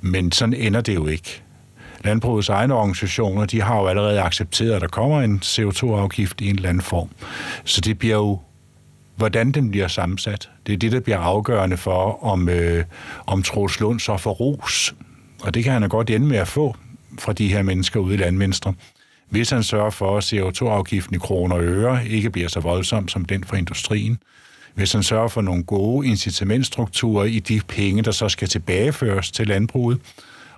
[0.00, 1.42] Men sådan ender det jo ikke.
[2.04, 6.56] Landbrugets egne organisationer, de har jo allerede accepteret, at der kommer en CO2-afgift i en
[6.56, 7.08] eller anden form.
[7.64, 8.40] Så det bliver jo,
[9.16, 10.50] hvordan den bliver sammensat.
[10.66, 12.84] Det er det, der bliver afgørende for, om, øh,
[13.26, 14.94] om Troels Lund så får ros.
[15.42, 16.76] Og det kan han jo godt ende med at få
[17.18, 18.74] fra de her mennesker ude i landvenstre.
[19.28, 23.24] Hvis han sørger for, at CO2-afgiften i kroner og øre ikke bliver så voldsom som
[23.24, 24.18] den for industrien,
[24.74, 29.46] hvis han sørger for nogle gode incitamentstrukturer i de penge, der så skal tilbageføres til
[29.46, 30.00] landbruget,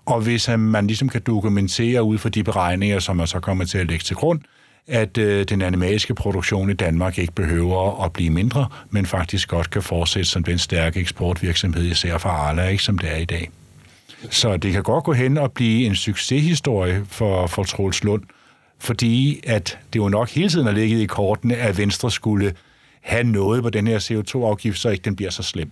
[0.06, 3.78] og hvis man ligesom kan dokumentere ud fra de beregninger, som man så kommer til
[3.78, 4.40] at lægge til grund,
[4.86, 9.70] at øh, den animalske produktion i Danmark ikke behøver at blive mindre, men faktisk godt
[9.70, 13.50] kan fortsætte som den stærke eksportvirksomhed, især for Arla, ikke som det er i dag.
[14.30, 18.22] Så det kan godt gå hen og blive en succeshistorie for, for Troels Lund,
[18.78, 22.52] fordi at det jo nok hele tiden har ligget i kortene, at Venstre skulle
[23.06, 25.70] have noget på den her CO2-afgift, så ikke den bliver så slem.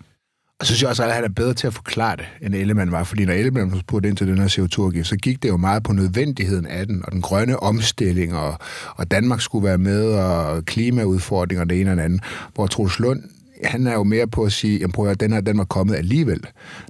[0.61, 2.93] Og så synes jeg også, at han er bedre til at forklare det, end Ellemann
[2.93, 3.05] var.
[3.05, 5.93] Fordi når Ellemann spurgte ind til den her CO2-afgift, så gik det jo meget på
[5.93, 8.59] nødvendigheden af den, og den grønne omstilling, og,
[8.97, 12.21] og Danmark skulle være med, og klimaudfordringer, det ene og det andet.
[12.55, 13.23] Hvor Troels Lund,
[13.65, 16.41] han er jo mere på at sige, at den her den var kommet alligevel.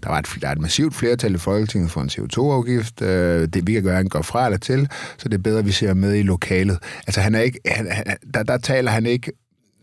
[0.02, 3.02] Der var et, der er et massivt flertal i Folketinget for en CO2-afgift.
[3.02, 5.66] Øh, det vi kan gøre, han går fra eller til, så det er bedre, at
[5.66, 6.78] vi ser med i lokalet.
[7.06, 9.32] Altså han er ikke, han, han, der, der taler han ikke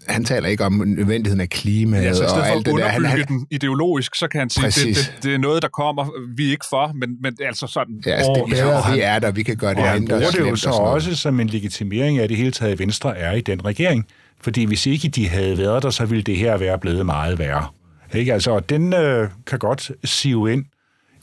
[0.07, 2.87] han taler ikke om nødvendigheden af klima ja, så og alt det der.
[2.87, 6.11] Han, han, den ideologisk, så kan han sige, det, det, det, er noget, der kommer,
[6.35, 8.03] vi er ikke for, men, men altså sådan...
[8.05, 10.21] Ja, altså, det er bedre, vi er der, vi kan gøre det og mindre han
[10.21, 13.41] bruger det jo så også som en legitimering af, det hele taget Venstre er i
[13.41, 14.05] den regering.
[14.41, 17.65] Fordi hvis ikke de havde været der, så ville det her være blevet meget værre.
[18.13, 18.33] Ikke?
[18.33, 20.65] Altså, den øh, kan godt sive ind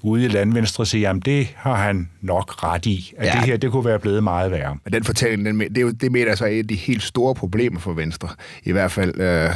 [0.03, 3.33] ude i landvenstre siger, at det har han nok ret i, at ja.
[3.33, 4.79] det her det kunne være blevet meget værre.
[4.85, 7.35] Men den fortælling, den, det, er jo, det mener altså et af de helt store
[7.35, 8.29] problemer for Venstre.
[8.65, 9.51] I hvert fald, øh,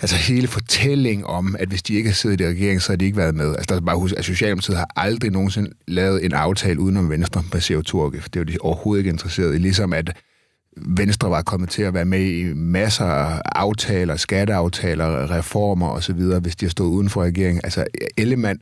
[0.00, 3.04] altså hele fortællingen om, at hvis de ikke har siddet i regeringen, så har de
[3.04, 3.48] ikke været med.
[3.48, 7.42] Altså, der er bare huske, at Socialdemokratiet har aldrig nogensinde lavet en aftale udenom Venstre
[7.52, 8.34] på CO2-afgift.
[8.34, 9.58] Det er jo de overhovedet ikke interesseret i.
[9.58, 10.16] Ligesom at
[10.76, 16.56] Venstre var kommet til at være med i masser af aftaler, skatteaftaler, reformer osv., hvis
[16.56, 17.60] de har stået uden for regeringen.
[17.64, 17.84] Altså,
[18.16, 18.58] Ellemann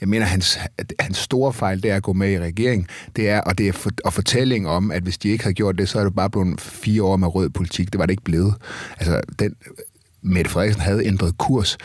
[0.00, 0.58] jeg mener, hans,
[1.00, 3.72] hans store fejl, det er at gå med i regeringen, Det er, og det er
[3.72, 6.30] for, og fortælling om, at hvis de ikke har gjort det, så er det bare
[6.30, 7.92] blevet fire år med rød politik.
[7.92, 8.54] Det var det ikke blevet.
[8.98, 9.54] Altså, den,
[10.22, 11.78] Mette Frederiksen havde ændret kurs.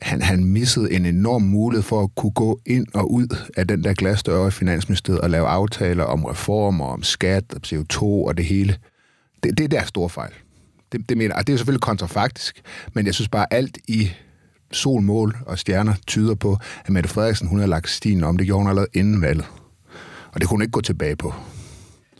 [0.00, 3.84] Han, han missede en enorm mulighed for at kunne gå ind og ud af den
[3.84, 8.44] der glasdør i Finansministeriet og lave aftaler om reformer, om skat, om CO2 og det
[8.44, 8.76] hele.
[9.42, 10.32] Det, det er deres store fejl.
[10.92, 12.60] Det, det mener, og det er selvfølgelig kontrafaktisk,
[12.92, 14.10] men jeg synes bare, alt i
[14.72, 18.36] solmål og stjerner tyder på, at Mette Frederiksen hun har lagt stien om.
[18.36, 19.46] Det gjorde hun allerede inden valget.
[20.32, 21.34] Og det kunne hun ikke gå tilbage på.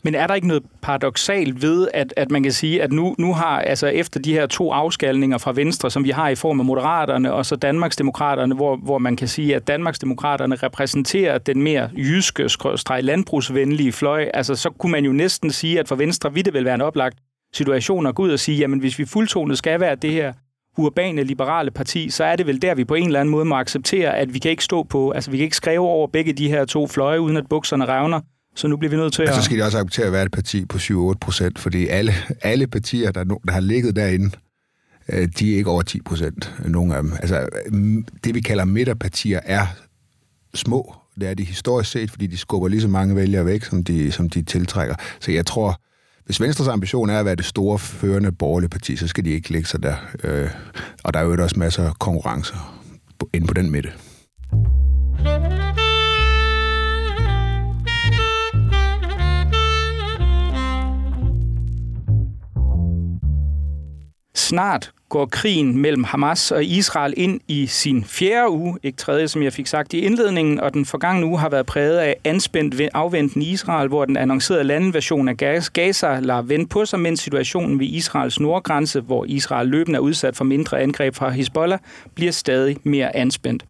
[0.03, 3.33] Men er der ikke noget paradoxalt ved, at, at man kan sige, at nu, nu
[3.33, 6.65] har, altså efter de her to afskalninger fra Venstre, som vi har i form af
[6.65, 12.49] Moderaterne og så Danmarksdemokraterne, hvor, hvor man kan sige, at Danmarksdemokraterne repræsenterer den mere jyske,
[12.49, 16.53] streg landbrugsvenlige fløj, altså så kunne man jo næsten sige, at for Venstre ville det
[16.53, 17.17] vel være en oplagt
[17.53, 20.33] situation at gå ud og sige, jamen hvis vi fuldtonet skal være det her
[20.77, 23.55] urbane liberale parti, så er det vel der, vi på en eller anden måde må
[23.55, 26.49] acceptere, at vi kan ikke stå på, altså vi kan ikke skrive over begge de
[26.49, 28.21] her to fløje, uden at bukserne revner,
[28.55, 29.35] så nu bliver vi nødt til at...
[29.35, 32.67] Så skal de også acceptere at være et parti på 7-8 procent, fordi alle, alle
[32.67, 34.31] partier, der, der har ligget derinde,
[35.09, 37.13] øh, de er ikke over 10 procent, nogle af dem.
[37.13, 37.47] Altså,
[38.23, 39.67] det vi kalder midterpartier er
[40.53, 40.95] små.
[41.19, 44.11] Det er de historisk set, fordi de skubber lige så mange vælgere væk, som de,
[44.11, 44.95] som de tiltrækker.
[45.19, 45.79] Så jeg tror,
[46.25, 49.51] hvis Venstres ambition er at være det store, førende borgerlige parti, så skal de ikke
[49.51, 49.95] lægge sig der.
[50.23, 50.49] Øh,
[51.03, 52.79] og der er jo også masser af konkurrencer
[53.33, 53.89] inde på den midte.
[64.35, 69.43] Snart går krigen mellem Hamas og Israel ind i sin fjerde uge, ikke tredje, som
[69.43, 73.41] jeg fik sagt i indledningen, og den forgangne uge har været præget af anspændt afventen
[73.41, 75.37] i Israel, hvor den annoncerede landinvasion af
[75.73, 80.35] Gaza lader vende på sig, mens situationen ved Israels nordgrænse, hvor Israel løbende er udsat
[80.35, 81.79] for mindre angreb fra Hezbollah,
[82.15, 83.65] bliver stadig mere anspændt.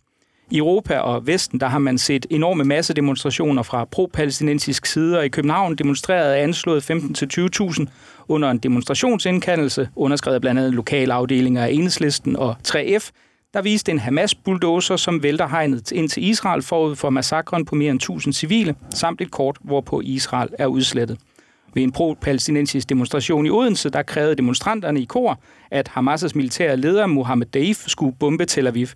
[0.52, 5.30] I Europa og Vesten, der har man set enorme massedemonstrationer fra pro-palæstinensisk side, og i
[5.30, 7.86] København demonstrerede anslået 15-20.000
[8.28, 13.10] under en demonstrationsindkaldelse, underskrevet blandt andet lokale afdelinger af Enhedslisten og 3F,
[13.54, 17.92] der viste en Hamas-bulldozer, som vælter hegnet ind til Israel forud for massakren på mere
[17.92, 21.18] end 1000 civile, samt et kort, hvorpå Israel er udslettet.
[21.74, 25.40] Ved en pro-palæstinensisk demonstration i Odense, der krævede demonstranterne i kor,
[25.72, 28.88] at Hamas' militære leder Mohammed Daif skulle bombe Tel Aviv.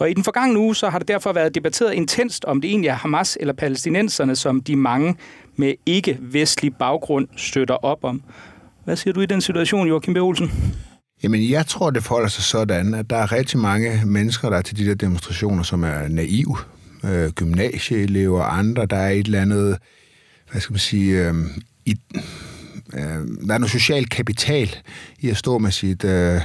[0.00, 2.88] Og i den forgangne uge, så har det derfor været debatteret intenst, om det egentlig
[2.88, 5.16] er Hamas eller palæstinenserne, som de mange
[5.56, 8.22] med ikke-vestlig baggrund støtter op om.
[8.84, 10.16] Hvad siger du i den situation, Joachim B.
[10.16, 10.74] Olsen?
[11.22, 14.62] Jamen, jeg tror, det forholder sig sådan, at der er rigtig mange mennesker, der er
[14.62, 16.56] til de der demonstrationer, som er naive.
[17.04, 19.78] Øh, gymnasieelever og andre, der er et eller andet,
[20.50, 21.34] hvad skal man sige, øh,
[21.86, 21.96] i,
[22.94, 24.76] øh, der er noget social kapital
[25.20, 26.40] i at stå med sit øh,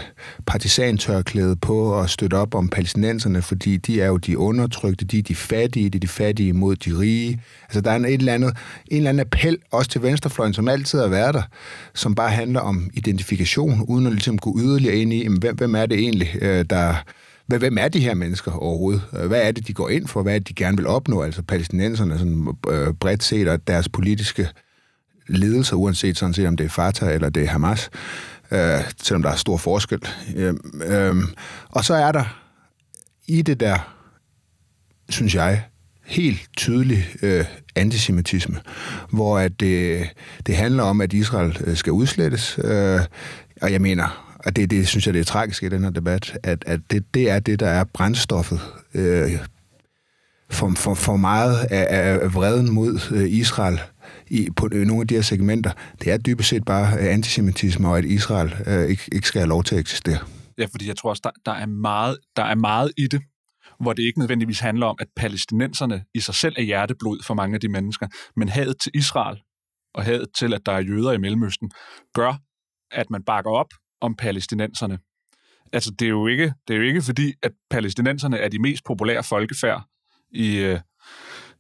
[0.46, 5.24] partisantørklæde på og støtte op om palæstinenserne, fordi de er jo de undertrykte, de er
[5.24, 7.42] de fattige, de er de fattige mod de rige.
[7.64, 8.58] Altså der er en, et eller andet,
[8.92, 11.44] en eller anden appel, også til venstrefløjen, som altid har været der,
[11.94, 15.76] som bare handler om identifikation, uden at ligesom gå yderligere ind i, jamen, hvem, hvem
[15.76, 16.96] er det egentlig, øh, der
[17.48, 19.02] hvem er de her mennesker overhovedet?
[19.20, 20.24] Øh, hvad er det, de går ind for?
[20.24, 21.22] Hvad er det, de gerne vil opnå?
[21.22, 24.48] Altså palæstinenserne sådan, øh, bredt set, og deres politiske
[25.28, 27.90] ledelser, uanset sådan set, om det er Fatah eller det er Hamas,
[28.52, 30.08] øh, selvom der er stor forskel.
[30.36, 30.54] Øh,
[30.86, 31.16] øh,
[31.70, 32.42] og så er der
[33.28, 33.96] i det der,
[35.10, 35.64] synes jeg,
[36.06, 38.60] helt tydelig øh, antisemitisme,
[39.12, 40.08] hvor at det,
[40.48, 42.60] det handler om, at Israel øh, skal udslettes.
[42.64, 43.00] Øh,
[43.62, 46.38] og jeg mener, og det, det synes jeg, det er tragisk i den her debat,
[46.44, 48.60] at, at det, det er det, der er brændstoffet
[48.94, 49.32] øh,
[50.50, 53.80] for, for, for meget af, af vreden mod øh, Israel
[54.28, 57.88] i, på øh, nogle af de her segmenter, det er dybest set bare øh, antisemitisme,
[57.88, 60.20] og at Israel øh, ikke, ikke skal have lov til at eksistere.
[60.58, 63.22] Ja, fordi jeg tror også, der, der, er meget, der er meget i det,
[63.80, 67.56] hvor det ikke nødvendigvis handler om, at palæstinenserne i sig selv er hjerteblod for mange
[67.56, 69.38] af de mennesker, men hadet til Israel
[69.94, 71.72] og hadet til, at der er jøder i Mellemøsten,
[72.14, 72.34] gør,
[72.92, 73.68] at man bakker op
[74.02, 75.00] om palæstinenserne.
[75.74, 78.84] Altså, det er jo ikke, det er jo ikke fordi, at palæstinenserne er de mest
[78.86, 79.84] populære folkefærd
[80.36, 80.80] i, øh,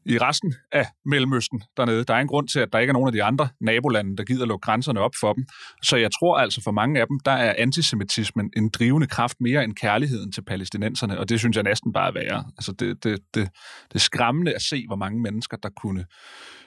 [0.06, 2.04] i resten af Mellemøsten dernede.
[2.04, 4.24] Der er en grund til, at der ikke er nogen af de andre nabolande, der
[4.24, 5.46] gider lukke grænserne op for dem.
[5.84, 9.64] Så jeg tror altså for mange af dem, der er antisemitismen en drivende kraft mere
[9.64, 12.46] end kærligheden til palæstinenserne, og det synes jeg næsten bare er værre.
[12.58, 13.50] Altså det, det, det,
[13.88, 16.06] det er skræmmende at se, hvor mange mennesker, der kunne,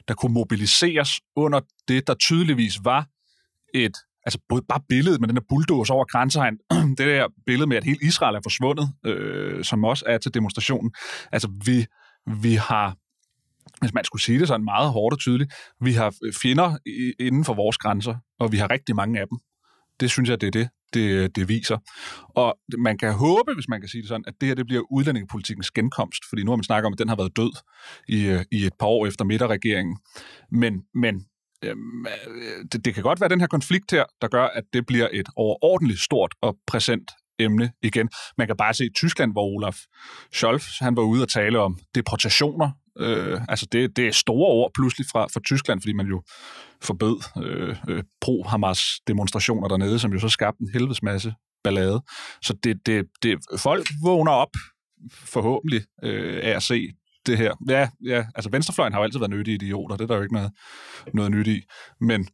[0.09, 3.07] der kunne mobiliseres under det, der tydeligvis var
[3.75, 3.97] et
[4.29, 6.57] altså både bare billedet med den der bulldozer over grænsehegn,
[6.99, 10.91] det der billede med, at hele Israel er forsvundet, øh, som også er til demonstrationen.
[11.33, 11.87] Altså vi,
[12.43, 12.97] vi har
[13.81, 16.77] hvis man skulle sige det sådan meget hårdt og tydeligt, vi har fjender
[17.21, 19.39] inden for vores grænser, og vi har rigtig mange af dem.
[20.01, 21.79] Det synes jeg, det er det, det, det viser.
[22.29, 24.83] Og man kan håbe, hvis man kan sige det sådan, at det her det bliver
[24.93, 27.53] udlændingepolitikens genkomst, fordi nu har man snakket om, at den har været død
[28.09, 29.99] i, øh, i et par år efter midterregeringen.
[30.51, 31.27] Men, men
[31.65, 34.87] øhm, øh, det, det kan godt være den her konflikt her, der gør, at det
[34.87, 38.09] bliver et overordentligt stort og præsent emne igen.
[38.39, 39.77] Man kan bare se i Tyskland, hvor Olaf
[40.33, 42.71] Scholz han var ude og tale om deportationer
[43.01, 46.23] Øh, altså det, det er store ord pludselig fra, fra Tyskland, fordi man jo
[46.83, 52.03] forbød øh, øh, pro-Hamas demonstrationer dernede, som jo så skabte en helvedes masse ballade.
[52.43, 54.51] Så det, det, det, folk vågner op
[55.11, 56.89] forhåbentlig øh, af at se
[57.27, 57.55] det her.
[57.69, 60.35] Ja, ja, altså venstrefløjen har jo altid været nyttige idioter, det er der jo ikke
[60.35, 60.53] noget,
[61.15, 61.61] noget nyt i.
[62.01, 62.29] Men,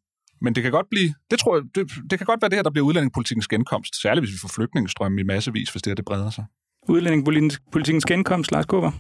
[0.45, 2.63] men det kan godt blive, det tror jeg, det, det kan godt være det her,
[2.63, 6.05] der bliver udlændingepolitikens genkomst, særligt hvis vi får flygtningestrømme i massevis, hvis det her det
[6.05, 6.45] breder sig.
[6.89, 8.93] Udlændingepolitikens genkomst, Lars Kåber?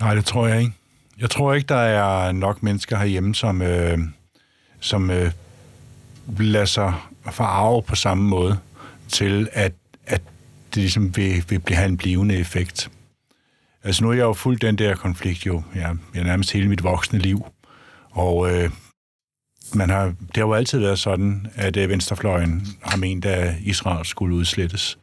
[0.00, 0.72] Nej, det tror jeg ikke.
[1.20, 3.98] Jeg tror ikke, der er nok mennesker herhjemme, som, øh,
[4.80, 5.32] som øh,
[6.38, 6.94] lader sig
[7.30, 8.58] forarve på samme måde
[9.08, 9.72] til, at,
[10.06, 10.22] at
[10.74, 12.90] det ligesom vil, vil blive, have en blivende effekt.
[13.84, 16.82] Altså nu har jeg jo fulgt den der konflikt jo, ja, jeg nærmest hele mit
[16.82, 17.46] voksne liv.
[18.10, 18.70] Og øh,
[19.74, 24.06] man har, det har jo altid været sådan, at øh, venstrefløjen har ment, at Israel
[24.06, 24.98] skulle udslettes.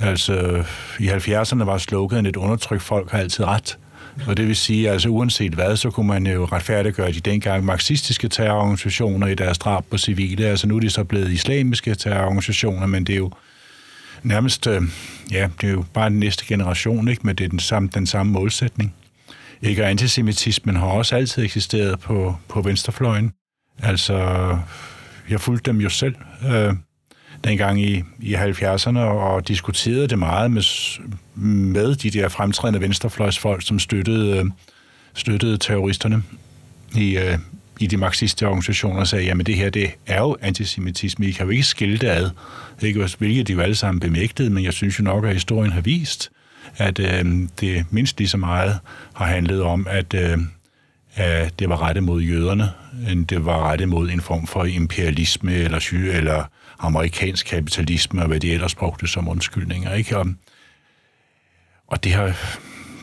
[0.00, 0.64] Altså,
[1.00, 3.78] i 70'erne var sloganet, et undertrykt folk har altid ret.
[4.26, 8.28] Og det vil sige, altså uanset hvad, så kunne man jo retfærdiggøre de dengang marxistiske
[8.28, 10.46] terrororganisationer i deres drab på civile.
[10.46, 13.30] Altså nu er de så blevet islamiske terrororganisationer, men det er jo
[14.22, 14.82] nærmest, øh,
[15.30, 17.26] ja, det er jo bare den næste generation, ikke?
[17.26, 18.94] men det er den samme, den samme målsætning.
[19.62, 19.82] Ikke?
[19.82, 23.32] Og antisemitismen har også altid eksisteret på, på venstrefløjen.
[23.82, 24.58] Altså,
[25.30, 26.14] jeg fulgte dem jo selv
[26.50, 26.74] øh,
[27.44, 30.62] dengang i, i 70'erne og diskuterede det meget med,
[31.34, 34.44] med de der fremtrædende venstrefløjsfolk, som støttede, øh,
[35.14, 36.22] støttede terroristerne
[36.96, 37.38] i, øh,
[37.80, 41.46] i de marxistiske organisationer og sagde, jamen det her, det er jo antisemitisme, I kan
[41.46, 42.30] jo ikke skille det ad,
[42.82, 43.08] ikke?
[43.18, 46.30] hvilket de jo alle sammen bemægtede, men jeg synes jo nok, at historien har vist,
[46.76, 48.78] at øh, det mindst lige så meget
[49.14, 50.38] har handlet om, at, øh,
[51.18, 52.70] at det var rettet mod jøderne,
[53.10, 56.44] end det var rettet mod en form for imperialisme eller, eller
[56.78, 59.94] amerikansk kapitalisme, og hvad de ellers brugte som undskyldninger.
[59.94, 60.18] Ikke?
[60.18, 60.26] Og,
[61.86, 62.58] og det har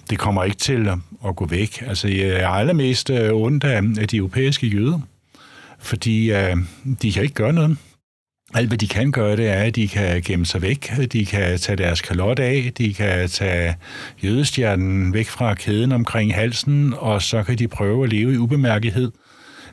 [0.10, 0.88] det kommer ikke til
[1.28, 1.82] at gå væk.
[1.82, 5.00] Altså, jeg er allermest øh, ondt af, de europæiske jøder,
[5.80, 6.60] fordi uh,
[7.02, 7.78] de kan ikke gøre noget.
[8.54, 10.92] Alt, hvad de kan gøre, det er, at de kan gemme sig væk.
[11.12, 13.76] De kan tage deres kalot af, de kan tage
[14.24, 19.12] jødestjernen væk fra kæden omkring halsen, og så kan de prøve at leve i ubemærkethed.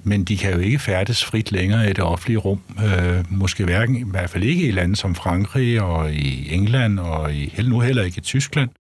[0.03, 2.61] Men de kan jo ikke færdes frit længere i det offentlige rum.
[2.85, 7.35] Øh, måske hverken, i hvert fald ikke i lande som Frankrig og i England og
[7.35, 8.71] i, nu heller ikke i Tyskland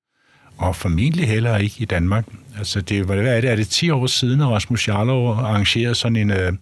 [0.57, 2.24] og formentlig heller ikke i Danmark.
[2.59, 3.50] Altså, det, hvad er det?
[3.50, 6.52] Er det 10 år siden, at Rasmus Jarlov arrangerede sådan en, øh,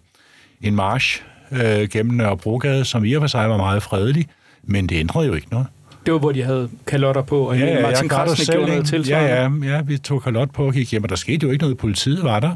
[0.61, 4.27] en march øh, gennem Nørrebrogade, som i og for sig var meget fredelig,
[4.63, 5.67] men det ændrede jo ikke noget.
[6.05, 9.67] Det var, hvor de havde kalotter på, og ja, ja, Martin Krasnik gjorde noget tilsvarende.
[9.67, 11.63] Ja, ja, ja, vi tog kalot på og gik hjem, og der skete jo ikke
[11.63, 11.77] noget.
[11.77, 12.55] Politiet var der,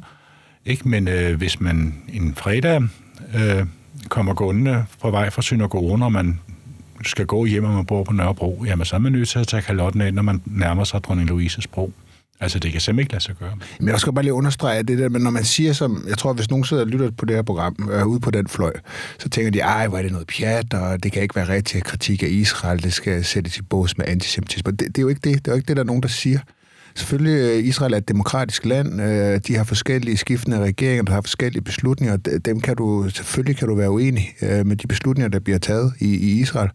[0.65, 0.89] ikke?
[0.89, 2.81] men øh, hvis man en fredag
[3.35, 3.65] øh,
[4.09, 6.39] kommer gående på vej fra synagogen, og man
[7.05, 9.47] skal gå hjem, og man bor på Nørrebro, jamen så er man nødt til at
[9.47, 11.91] tage kalotten ind, når man nærmer sig dronning Louises bro.
[12.39, 13.57] Altså, det kan simpelthen ikke lade sig gøre.
[13.79, 16.33] Men jeg skal bare lige understrege det der, men når man siger som, jeg tror,
[16.33, 18.73] hvis nogen sidder og lytter på det her program, øh, ude på den fløj,
[19.19, 21.83] så tænker de, ej, hvor er det noget pjat, og det kan ikke være rigtig
[21.83, 24.71] kritik af Israel, det skal sættes i bås med antisemitisme.
[24.71, 26.07] Det, det, er jo ikke det, det er jo ikke det, der er nogen, der
[26.07, 26.39] siger.
[26.95, 29.01] Selvfølgelig, øh, Israel er et demokratisk land.
[29.01, 32.17] Øh, de har forskellige skiftende regeringer, der har forskellige beslutninger.
[32.17, 35.93] Dem kan du, selvfølgelig kan du være uenig øh, med de beslutninger, der bliver taget
[35.99, 36.69] i, i Israel.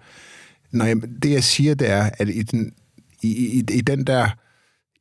[0.73, 2.73] Når jeg, det, jeg siger, det er, at i den,
[3.23, 4.29] i, i, i den der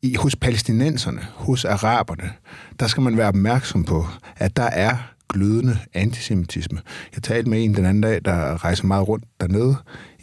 [0.02, 2.32] i, hos palæstinenserne, hos araberne,
[2.80, 4.06] der skal man være opmærksom på,
[4.38, 4.96] at der er
[5.30, 6.80] glødende antisemitisme.
[7.16, 9.76] Jeg talte med en den anden dag, der rejser meget rundt dernede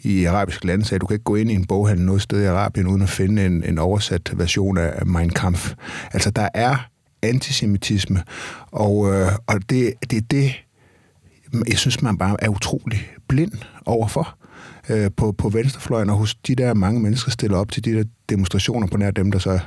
[0.03, 2.41] i arabiske lande, sagde, at du kan ikke gå ind i en boghandel noget sted
[2.41, 5.73] i Arabien, uden at finde en, en oversat version af Mein Kampf.
[6.13, 6.89] Altså, der er
[7.21, 8.23] antisemitisme,
[8.71, 10.53] og, øh, og det, det er det,
[11.67, 13.51] jeg synes, man bare er utrolig blind
[13.85, 14.37] overfor
[14.89, 18.03] øh, på, på venstrefløjen, og hos de der mange mennesker stiller op til de der
[18.29, 19.59] demonstrationer på nær dem, der så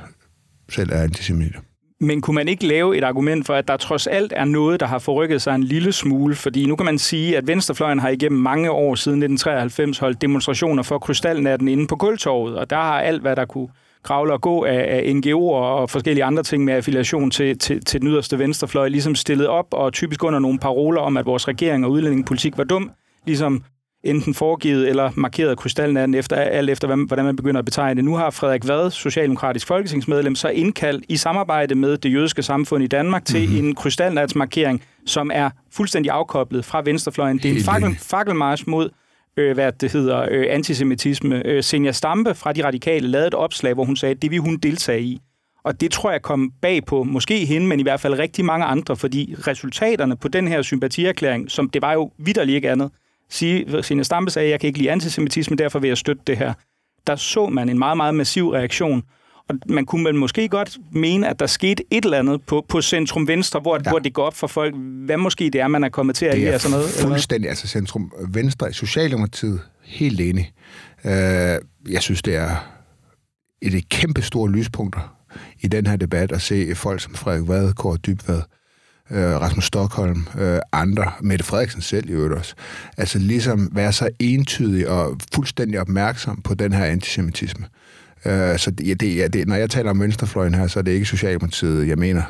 [0.69, 1.59] selv er antisemitter.
[1.99, 4.85] Men kunne man ikke lave et argument for, at der trods alt er noget, der
[4.85, 6.35] har forrykket sig en lille smule?
[6.35, 10.83] Fordi nu kan man sige, at Venstrefløjen har igennem mange år siden 1993 holdt demonstrationer
[10.83, 13.67] for krystalnatten inde på Kultorvet, og der har alt, hvad der kunne
[14.03, 18.01] kravle og gå af, af NGO'er og forskellige andre ting med affiliation til, til, til
[18.01, 21.85] den yderste venstrefløj, ligesom stillet op og typisk under nogle paroler om, at vores regering
[21.85, 22.91] og udlændingepolitik var dum,
[23.25, 23.63] ligesom
[24.03, 28.05] enten foregivet eller markeret krystalnatten efter, alt efter, hvordan man begynder at betegne det.
[28.05, 32.87] Nu har Frederik Vad, socialdemokratisk folketingsmedlem, så indkaldt i samarbejde med det jødiske samfund i
[32.87, 33.67] Danmark til mm-hmm.
[33.67, 37.37] en krystalnatsmarkering, som er fuldstændig afkoblet fra venstrefløjen.
[37.37, 38.89] Det er en fakkel, fakkelmarsch mod
[39.37, 41.45] øh, hvad det hedder, øh, antisemitisme.
[41.45, 44.39] Øh, Senja Stampe fra De Radikale lavede et opslag, hvor hun sagde, at det vil
[44.39, 45.21] hun deltage i.
[45.63, 48.65] Og det tror jeg kom bag på, måske hende, men i hvert fald rigtig mange
[48.65, 52.91] andre, fordi resultaterne på den her sympatierklæring, som det var jo vidderligt ikke andet,
[53.31, 56.53] sige, Signe Stampe sagde, jeg kan ikke lide antisemitisme, derfor vil jeg støtte det her.
[57.07, 59.03] Der så man en meget, meget massiv reaktion.
[59.49, 62.81] Og man kunne vel måske godt mene, at der skete et eller andet på, på
[62.81, 63.89] centrum venstre, hvor, ja.
[63.89, 66.35] hvor det går op for folk, hvad måske det er, man er kommet til at
[66.35, 66.89] det er sådan noget.
[66.89, 70.53] fuldstændig, altså centrum venstre i Socialdemokratiet, helt enig.
[71.03, 71.11] Uh,
[71.91, 72.49] jeg synes, det er
[73.61, 75.15] et, et kæmpe store lyspunkter
[75.59, 78.41] i den her debat at se folk som Frederik Vad, Kåre Dybvad,
[79.11, 82.55] øh, Rasmus Stockholm, øh, andre, Mette Frederiksen selv i øvrigt også,
[82.97, 87.65] altså ligesom være så entydig og fuldstændig opmærksom på den her antisemitisme.
[88.25, 91.05] Øh, så det, det, det, når jeg taler om venstrefløjen her, så er det ikke
[91.05, 92.21] Socialdemokratiet, jeg mener.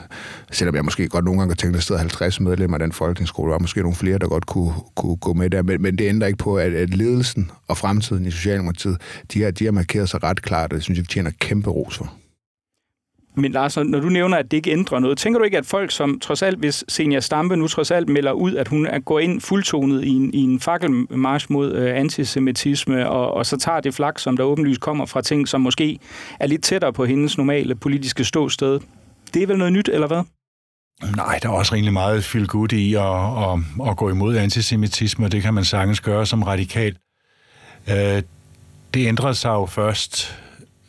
[0.51, 2.91] Selvom jeg måske godt nogle gange har tænkt, at der sidder 50 medlemmer af den
[2.91, 5.61] folketingsskole, og måske nogle flere, der godt kunne, kunne gå med der.
[5.61, 8.97] Men, men det ændrer ikke på, at, at ledelsen og fremtiden i Socialdemokratiet,
[9.33, 11.69] de har, de har markeret sig ret klart, og det synes jeg, vi tjener kæmpe
[11.69, 12.20] ros for.
[13.35, 15.91] Men Lars, når du nævner, at det ikke ændrer noget, tænker du ikke, at folk
[15.91, 19.41] som trods alt, hvis Senior Stampe nu trods alt melder ud, at hun går ind
[19.41, 24.19] fuldtonet i en, i en fakkelmarsch mod øh, antisemitisme, og, og så tager det flag,
[24.19, 25.99] som der åbenlyst kommer fra ting, som måske
[26.39, 28.79] er lidt tættere på hendes normale politiske ståsted.
[29.33, 30.23] Det er vel noget nyt, eller hvad?
[31.15, 35.25] Nej, der er også rimelig meget feel good i at, at, at gå imod antisemitisme,
[35.25, 36.95] og det kan man sagtens gøre som radikal.
[37.89, 38.21] Øh,
[38.93, 40.39] det ændrer sig jo først,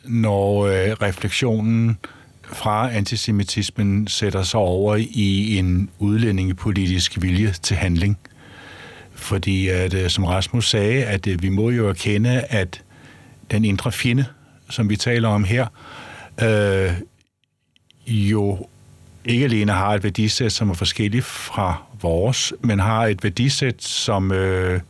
[0.05, 1.97] når øh, refleksionen
[2.53, 8.17] fra antisemitismen sætter sig over i en udlændingepolitisk vilje til handling.
[9.11, 12.81] Fordi, at, øh, som Rasmus sagde, at øh, vi må jo erkende, at
[13.51, 14.25] den indre fjende,
[14.69, 15.67] som vi taler om her,
[16.43, 16.91] øh,
[18.07, 18.67] jo
[19.25, 24.31] ikke alene har et værdisæt, som er forskelligt fra vores, men har et værdisæt, som
[24.31, 24.81] øh,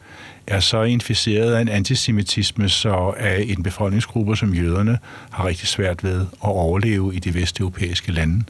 [0.48, 6.04] er så inficeret af en antisemitisme, så af en befolkningsgruppe som jøderne har rigtig svært
[6.04, 8.44] ved at overleve i de vesteuropæiske lande.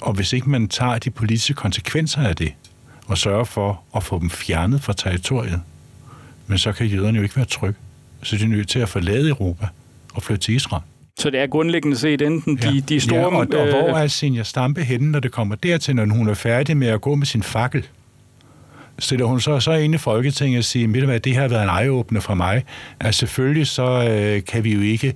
[0.00, 2.52] Og hvis ikke man tager de politiske konsekvenser af det,
[3.06, 5.60] og sørger for at få dem fjernet fra territoriet,
[6.46, 7.78] men så kan jøderne jo ikke være trygge.
[8.22, 9.66] Så de er nødt til at forlade Europa
[10.14, 10.82] og flytte til Israel.
[11.18, 12.80] Så det er grundlæggende set enten de, ja.
[12.80, 13.18] de store...
[13.18, 16.34] Ja, og, og hvor er Senja Stampe henne, når det kommer dertil, når hun er
[16.34, 17.86] færdig med at gå med sin fakkel?
[18.98, 21.68] Stiller hun så, så ind i Folketinget og siger, at det her har været en
[21.68, 22.64] ejeåbner for mig.
[23.00, 25.14] Altså selvfølgelig så øh, kan vi jo ikke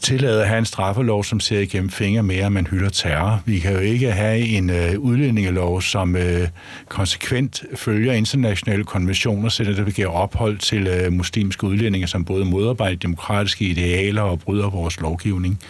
[0.00, 3.42] tillade at have en straffelov, som ser igennem fingre med, at man hylder terror.
[3.44, 6.48] Vi kan jo ikke have en øh, udlændingelov, som øh,
[6.88, 12.96] konsekvent følger internationale konventioner, så det giver ophold til øh, muslimske udlændinge, som både modarbejder
[12.96, 15.60] demokratiske idealer og bryder vores lovgivning.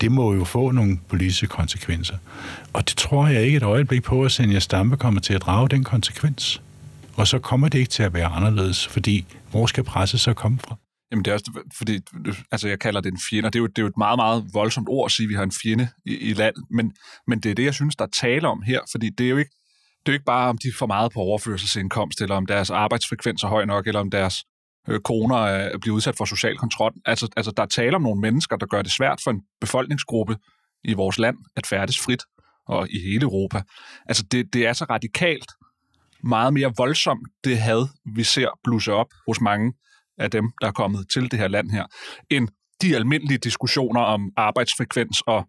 [0.00, 2.16] Det må jo få nogle politiske konsekvenser.
[2.72, 5.68] Og det tror jeg ikke et øjeblik på, at Senja Stampe kommer til at drage
[5.68, 6.62] den konsekvens.
[7.16, 10.58] Og så kommer det ikke til at være anderledes, fordi hvor skal presset så komme
[10.58, 10.76] fra?
[11.10, 12.00] Jamen det er også, fordi
[12.52, 14.44] altså jeg kalder det en fjende, det er, jo, det er jo et meget, meget
[14.52, 16.92] voldsomt ord at sige, at vi har en fjende i, i land, men,
[17.26, 19.36] men det er det, jeg synes, der er tale om her, fordi det er jo
[19.36, 19.50] ikke,
[20.00, 23.42] det er jo ikke bare, om de får meget på overførselsindkomst, eller om deres arbejdsfrekvens
[23.42, 24.44] er høj nok, eller om deres
[24.88, 26.92] øh, koner øh, bliver udsat for social kontrol.
[27.04, 30.36] Altså, altså der er tale om nogle mennesker, der gør det svært for en befolkningsgruppe
[30.84, 32.22] i vores land at færdes frit,
[32.66, 33.62] og i hele Europa.
[34.06, 35.52] Altså det, det er så radikalt,
[36.24, 39.72] meget mere voldsomt, det had, vi ser blusse op hos mange
[40.18, 41.84] af dem, der er kommet til det her land her,
[42.30, 42.48] end
[42.82, 45.48] de almindelige diskussioner om arbejdsfrekvens og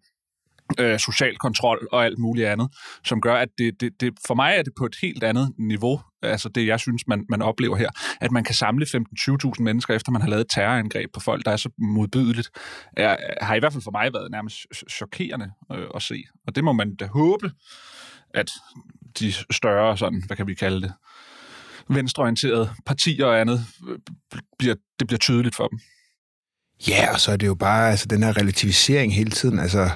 [0.78, 2.68] øh, social kontrol og alt muligt andet,
[3.04, 6.00] som gør, at det, det, det, for mig er det på et helt andet niveau,
[6.22, 7.90] altså det, jeg synes, man, man oplever her,
[8.20, 11.56] at man kan samle 15-20.000 mennesker, efter man har lavet terrorangreb på folk, der er
[11.56, 12.50] så modbydeligt,
[12.96, 14.56] er, har i hvert fald for mig været nærmest
[14.90, 16.24] chokerende øh, at se.
[16.46, 17.50] Og det må man da håbe,
[18.34, 18.50] at
[19.18, 20.92] de større, sådan, hvad kan vi kalde det,
[21.90, 23.66] venstreorienterede partier og andet,
[24.58, 25.78] bliver, det bliver tydeligt for dem.
[26.88, 29.58] Ja, og så er det jo bare altså, den her relativisering hele tiden.
[29.58, 29.90] Altså,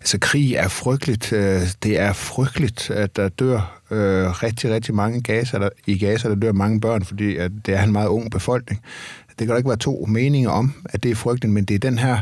[0.00, 1.32] altså krig er frygteligt.
[1.32, 5.58] Øh, det er frygteligt, at der dør øh, rigtig, rigtig mange gaser.
[5.58, 8.82] der, i Gaza, der dør mange børn, fordi at det er en meget ung befolkning.
[9.28, 11.78] Det kan der ikke være to meninger om, at det er frygteligt, men det er
[11.78, 12.18] den her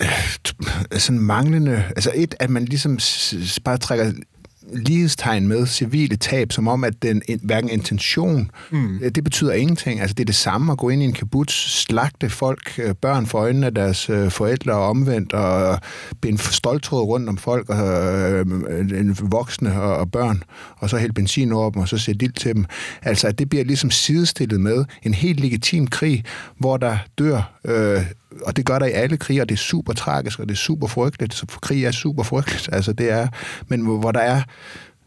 [0.00, 2.98] øh, sådan manglende, altså et, at man ligesom
[3.64, 4.12] bare trækker
[4.72, 9.00] lighedstegn med civile tab, som om, at den hverken intention, mm.
[9.14, 10.00] det betyder ingenting.
[10.00, 13.26] Altså, det er det samme at gå ind i en kibbutz, slagte folk, øh, børn
[13.26, 15.78] for øjnene af deres øh, forældre og omvendt, og
[16.20, 20.42] binde stoltråd rundt om folk, og øh, voksne og, og børn,
[20.76, 22.64] og så hælde benzin over dem, og så sætte ild til dem.
[23.02, 26.24] Altså, at det bliver ligesom sidestillet med en helt legitim krig,
[26.58, 28.00] hvor der dør øh,
[28.42, 30.58] og det gør der i alle krige, og det er super tragisk, og det er
[30.58, 31.34] super frygteligt.
[31.34, 33.28] Så krig er super frygteligt, altså det er,
[33.68, 34.42] men hvor der er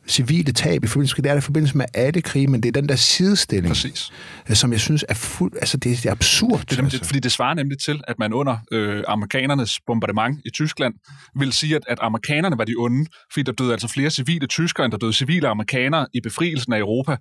[0.07, 2.81] civile tab i forbindelse, det er der i forbindelse med alle krige, men det er
[2.81, 4.11] den der sidestilling, Præcis.
[4.49, 6.59] Øh, som jeg synes er fuld, altså det, det er absurd.
[6.59, 6.97] Det, altså.
[6.97, 10.93] det, fordi det svarer nemlig til, at man under øh, amerikanernes bombardement i Tyskland
[11.35, 14.85] vil sige, at, at amerikanerne var de onde, fordi der døde altså flere civile tyskere,
[14.85, 17.17] end der døde civile amerikanere i befrielsen af Europa.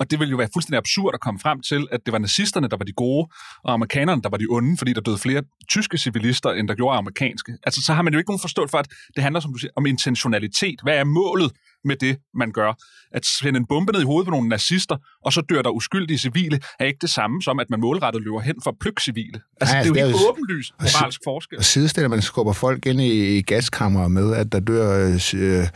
[0.00, 2.68] Og det ville jo være fuldstændig absurd at komme frem til, at det var nazisterne,
[2.68, 3.28] der var de gode,
[3.64, 6.98] og amerikanerne, der var de onde, fordi der døde flere tyske civilister, end der gjorde
[6.98, 7.52] amerikanske.
[7.62, 9.70] Altså, så har man jo ikke nogen forståelse for, at det handler, som du siger,
[9.76, 10.78] om intentionalitet.
[10.82, 11.50] Hvad er målet
[11.84, 12.72] med det, man gør.
[13.12, 16.18] At sende en bombe ned i hovedet på nogle nazister, og så dør der uskyldige
[16.18, 19.40] civile, er ikke det samme som, at man målrettet løber hen for plukke civile.
[19.60, 21.58] Altså, Nej, det er jo altså, helt åbenlyst moralsk forskel.
[21.58, 25.66] Og sidestiller man skubber folk ind i, gaskammer med, at der dør øh, øh,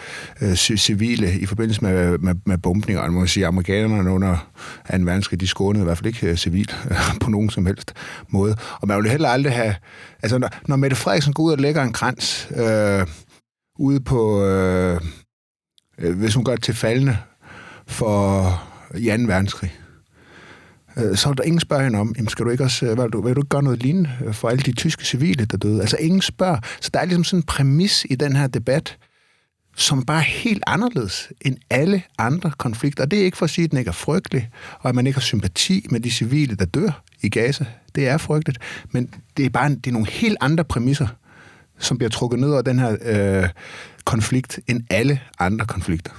[0.42, 3.02] øh, civile i forbindelse med, med, med bombninger.
[3.02, 4.36] Man må sige, amerikanerne under
[4.90, 4.96] 2.
[4.98, 6.72] verdenskrig, de skånede i hvert fald ikke øh, civil
[7.20, 7.94] på nogen som helst
[8.28, 8.56] måde.
[8.80, 9.74] Og man vil jo heller aldrig have...
[10.22, 13.06] Altså, når, når Mette Frederiksen går ud og lægger en krans øh,
[13.78, 14.44] ude på...
[14.44, 15.00] Øh, øh,
[15.98, 17.16] Øh, hvis hun gør det til faldende
[17.86, 18.42] for
[18.92, 18.98] 2.
[18.98, 19.78] verdenskrig,
[20.96, 23.10] øh, så er der ingen spørger hende om, jamen skal du ikke også, øh, vil
[23.10, 25.80] du, vil du ikke gøre noget lignende for alle de tyske civile, der døde?
[25.80, 26.58] Altså ingen spørger.
[26.80, 28.96] Så der er ligesom sådan en præmis i den her debat,
[29.76, 33.04] som bare er helt anderledes end alle andre konflikter.
[33.04, 35.06] Og det er ikke for at sige, at den ikke er frygtelig, og at man
[35.06, 37.64] ikke har sympati med de civile, der dør i Gaza.
[37.94, 38.58] Det er frygteligt,
[38.90, 41.08] men det er bare en, det er nogle helt andre præmisser,
[41.78, 43.48] som bliver trukket ned over den her øh,
[44.04, 46.12] konflikt, end alle andre konflikter.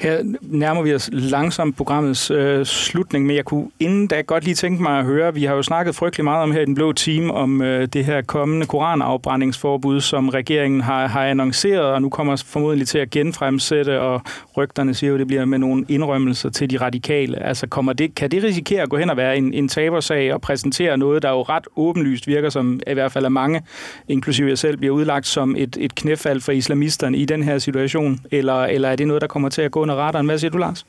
[0.00, 4.54] Her nærmer vi os langsomt programmets øh, slutning, men jeg kunne inden da godt lige
[4.54, 6.92] tænke mig at høre, vi har jo snakket frygtelig meget om her i Den Blå
[6.92, 12.42] Team, om øh, det her kommende koranafbrændingsforbud, som regeringen har, har annonceret, og nu kommer
[12.46, 14.22] formodentlig til at genfremsætte, og
[14.56, 17.42] rygterne siger jo, at det bliver med nogle indrømmelser til de radikale.
[17.42, 20.40] Altså kommer det, kan det risikere at gå hen og være en, en tabersag og
[20.40, 23.62] præsentere noget, der jo ret åbenlyst virker som, i hvert fald er mange,
[24.08, 28.20] inklusive jeg selv, bliver udlagt som et, et knæfald for islamisterne i den her situation?
[28.30, 30.26] Eller, eller er det noget, der kommer til at gå under radaren?
[30.26, 30.86] Hvad siger du, Lars?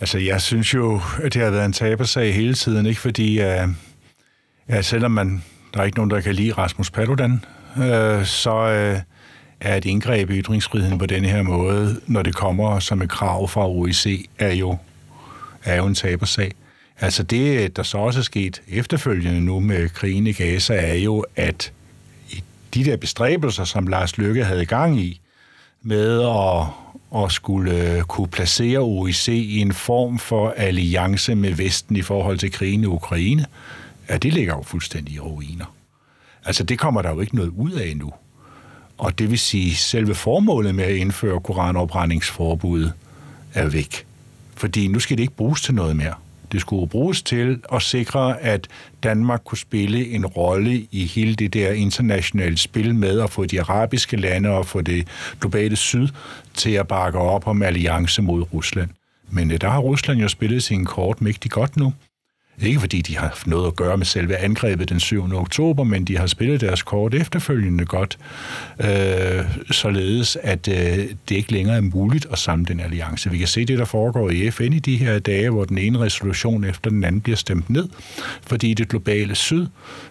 [0.00, 3.00] Altså, jeg synes jo, at det har været en tabersag hele tiden, ikke?
[3.00, 3.68] Fordi, uh,
[4.68, 7.44] ja, selvom man, der er ikke nogen, der kan lide Rasmus Paludan,
[7.76, 9.00] uh, så uh,
[9.60, 13.48] er et indgreb i ytringsfriheden på denne her måde, når det kommer som et krav
[13.48, 14.76] fra OIC, er jo,
[15.64, 16.52] er jo en tabersag.
[17.00, 21.24] Altså det, der så også er sket efterfølgende nu med krigen i Gaza, er jo,
[21.36, 21.72] at
[22.30, 22.42] i
[22.74, 25.20] de der bestræbelser, som Lars Lykke havde gang i,
[25.82, 26.66] med at,
[27.16, 32.38] at skulle øh, kunne placere OIC i en form for alliance med Vesten i forhold
[32.38, 33.46] til krigen i Ukraine,
[34.08, 35.74] ja, det ligger jo fuldstændig i ruiner.
[36.44, 38.12] Altså, det kommer der jo ikke noget ud af nu.
[38.98, 42.92] Og det vil sige, selve formålet med at indføre koranopbrændingsforbuddet
[43.54, 44.06] er væk.
[44.54, 46.14] Fordi nu skal det ikke bruges til noget mere.
[46.52, 48.68] Det skulle bruges til at sikre, at
[49.02, 53.60] Danmark kunne spille en rolle i hele det der internationale spil med at få de
[53.60, 55.08] arabiske lande og få det
[55.40, 56.08] globale syd
[56.54, 58.90] til at bakke op om alliance mod Rusland.
[59.30, 61.92] Men øh, der har Rusland jo spillet sin kort mægtig godt nu.
[62.62, 65.34] Ikke fordi de har haft noget at gøre med selve angrebet den 7.
[65.34, 68.18] oktober, men de har spillet deres kort efterfølgende godt,
[68.80, 70.74] øh, således at øh,
[71.28, 73.30] det ikke længere er muligt at samle den alliance.
[73.30, 75.98] Vi kan se det, der foregår i FN i de her dage, hvor den ene
[75.98, 77.88] resolution efter den anden bliver stemt ned,
[78.46, 79.66] fordi det globale syd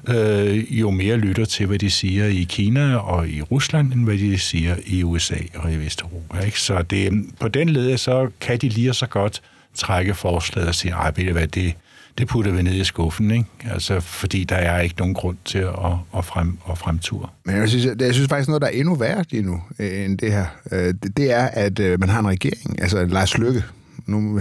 [0.07, 4.17] øh, jo mere lytter til, hvad de siger i Kina og i Rusland, end hvad
[4.17, 6.39] de siger i USA og i Vesteuropa.
[6.39, 6.59] Ikke?
[6.59, 9.41] Så det, på den led, så kan de lige så godt
[9.75, 11.73] trække forslaget og sige, at ved det,
[12.17, 13.45] det putter vi ned i skuffen, ikke?
[13.71, 17.29] Altså, fordi der er ikke nogen grund til at, at, frem, at fremture.
[17.45, 20.17] Men jeg synes, jeg synes faktisk noget, der er endnu værre lige nu øh, end
[20.17, 20.45] det her.
[20.71, 23.63] Øh, det, det er, at øh, man har en regering, altså en Lars Lykke,
[24.05, 24.39] nu,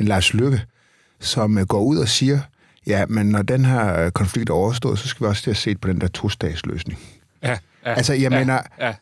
[0.00, 0.62] en Lars Lykke,
[1.20, 2.40] som går ud og siger,
[2.86, 5.74] ja, men når den her konflikt er overstået, så skal vi også til at se
[5.74, 6.98] på den der to-stags-løsning.
[7.42, 7.56] Ja, ja,
[7.94, 8.94] Altså, jeg ja, mener, Ja,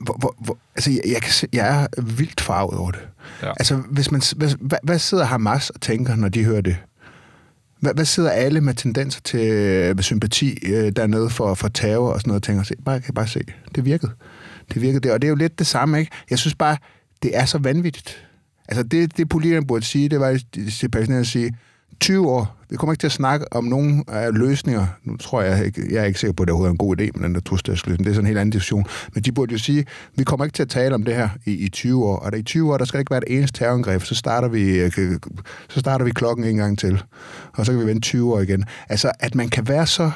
[0.00, 3.00] hvor, hvor, hvor, altså, jeg, jeg, kan se, jeg er vildt farvet over det.
[3.42, 3.48] Ja.
[3.48, 6.76] Altså, hvis man, hvad, hvad, hvad sidder Hamas og tænker, når de hører det?
[7.80, 9.40] Hvad, hvad sidder alle med tendenser til
[9.96, 13.14] med sympati øh, dernede for, for terror og sådan noget og tænker, se, bare, kan
[13.14, 13.40] bare se,
[13.74, 14.12] det virkede.
[14.74, 16.12] Det virkede det, og det er jo lidt det samme, ikke?
[16.30, 16.76] Jeg synes bare,
[17.22, 18.26] det er så vanvittigt.
[18.68, 21.56] Altså, det, det politikerne burde sige, det var til palæstinenserne at sige,
[22.00, 24.86] 20 år, vi kommer ikke til at snakke om nogen af løsninger.
[25.04, 27.00] Nu tror jeg ikke, jeg er ikke sikker på, at det overhovedet er en god
[27.00, 27.98] idé med den der tostatsløsning.
[27.98, 28.86] Det er sådan en helt anden diskussion.
[29.14, 29.84] Men de burde jo sige,
[30.16, 32.16] vi kommer ikke til at tale om det her i, i 20 år.
[32.16, 34.02] Og der i 20 år, der skal ikke være et eneste terrorangreb.
[34.02, 35.18] Så starter vi, øh, øh,
[35.68, 37.02] så starter vi klokken en gang til.
[37.52, 38.64] Og så kan vi vente 20 år igen.
[38.88, 40.10] Altså, at man kan være så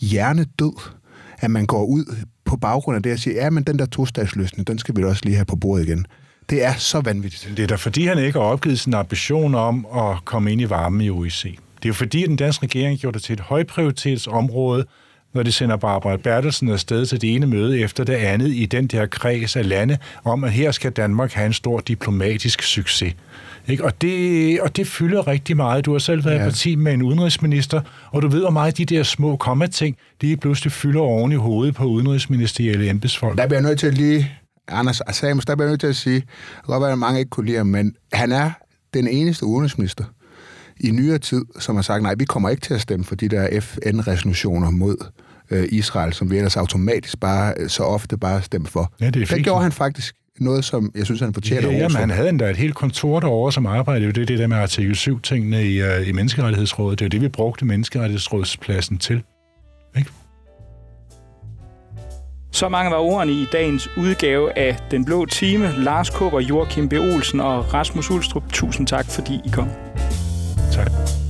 [0.00, 0.80] hjernedød,
[1.38, 4.66] at man går ud på baggrund af det og siger, ja, men den der tostatsløsning,
[4.66, 6.06] den skal vi da også lige have på bordet igen.
[6.50, 7.56] Det er så vanvittigt.
[7.56, 10.70] Det er da fordi, han ikke har opgivet sin ambition om at komme ind i
[10.70, 11.58] varmen i OIC.
[11.84, 14.84] Det er jo fordi, at den danske regering gjorde det til et højprioritetsområde,
[15.34, 18.86] når de sender Barbara Bertelsen afsted til det ene møde efter det andet i den
[18.86, 23.14] der kreds af lande, om at her skal Danmark have en stor diplomatisk succes.
[23.68, 23.84] Ikke?
[23.84, 25.84] Og, det, og det fylder rigtig meget.
[25.84, 26.44] Du har selv været i Ja.
[26.44, 27.80] parti med en udenrigsminister,
[28.10, 31.74] og du ved, hvor meget de der små kommating, de pludselig fylder oven i hovedet
[31.74, 33.38] på udenrigsministerielle embedsfolk.
[33.38, 34.30] Der bliver jeg nødt til at lige...
[34.68, 36.22] Anders Samus, der bliver jeg nødt til at sige,
[36.62, 38.50] godt være, at mange ikke kunne lide ham, men han er
[38.94, 40.04] den eneste udenrigsminister
[40.80, 43.28] i nyere tid, som har sagt, nej, vi kommer ikke til at stemme for de
[43.28, 44.96] der FN-resolutioner mod
[45.50, 48.92] øh, Israel, som vi ellers automatisk bare øh, så ofte bare stemmer for.
[49.00, 49.44] Ja, det er det fint.
[49.44, 52.56] gjorde han faktisk noget, som jeg synes, han fortjener Ja, jamen, han havde endda et
[52.56, 54.12] helt kontor derovre, som arbejdede.
[54.12, 56.98] Det er det der med artikel 7-tingene i, uh, i Menneskerettighedsrådet.
[56.98, 59.22] Det er det, vi brugte Menneskerettighedsrådspladsen til.
[59.96, 60.10] Ikke?
[62.52, 65.72] Så mange var ordene i dagens udgave af Den Blå Time.
[65.78, 66.92] Lars Kåber, Joachim B.
[66.92, 69.68] Olsen og Rasmus Ulstrup, tusind tak, fordi I kom.
[70.74, 71.23] Sorry.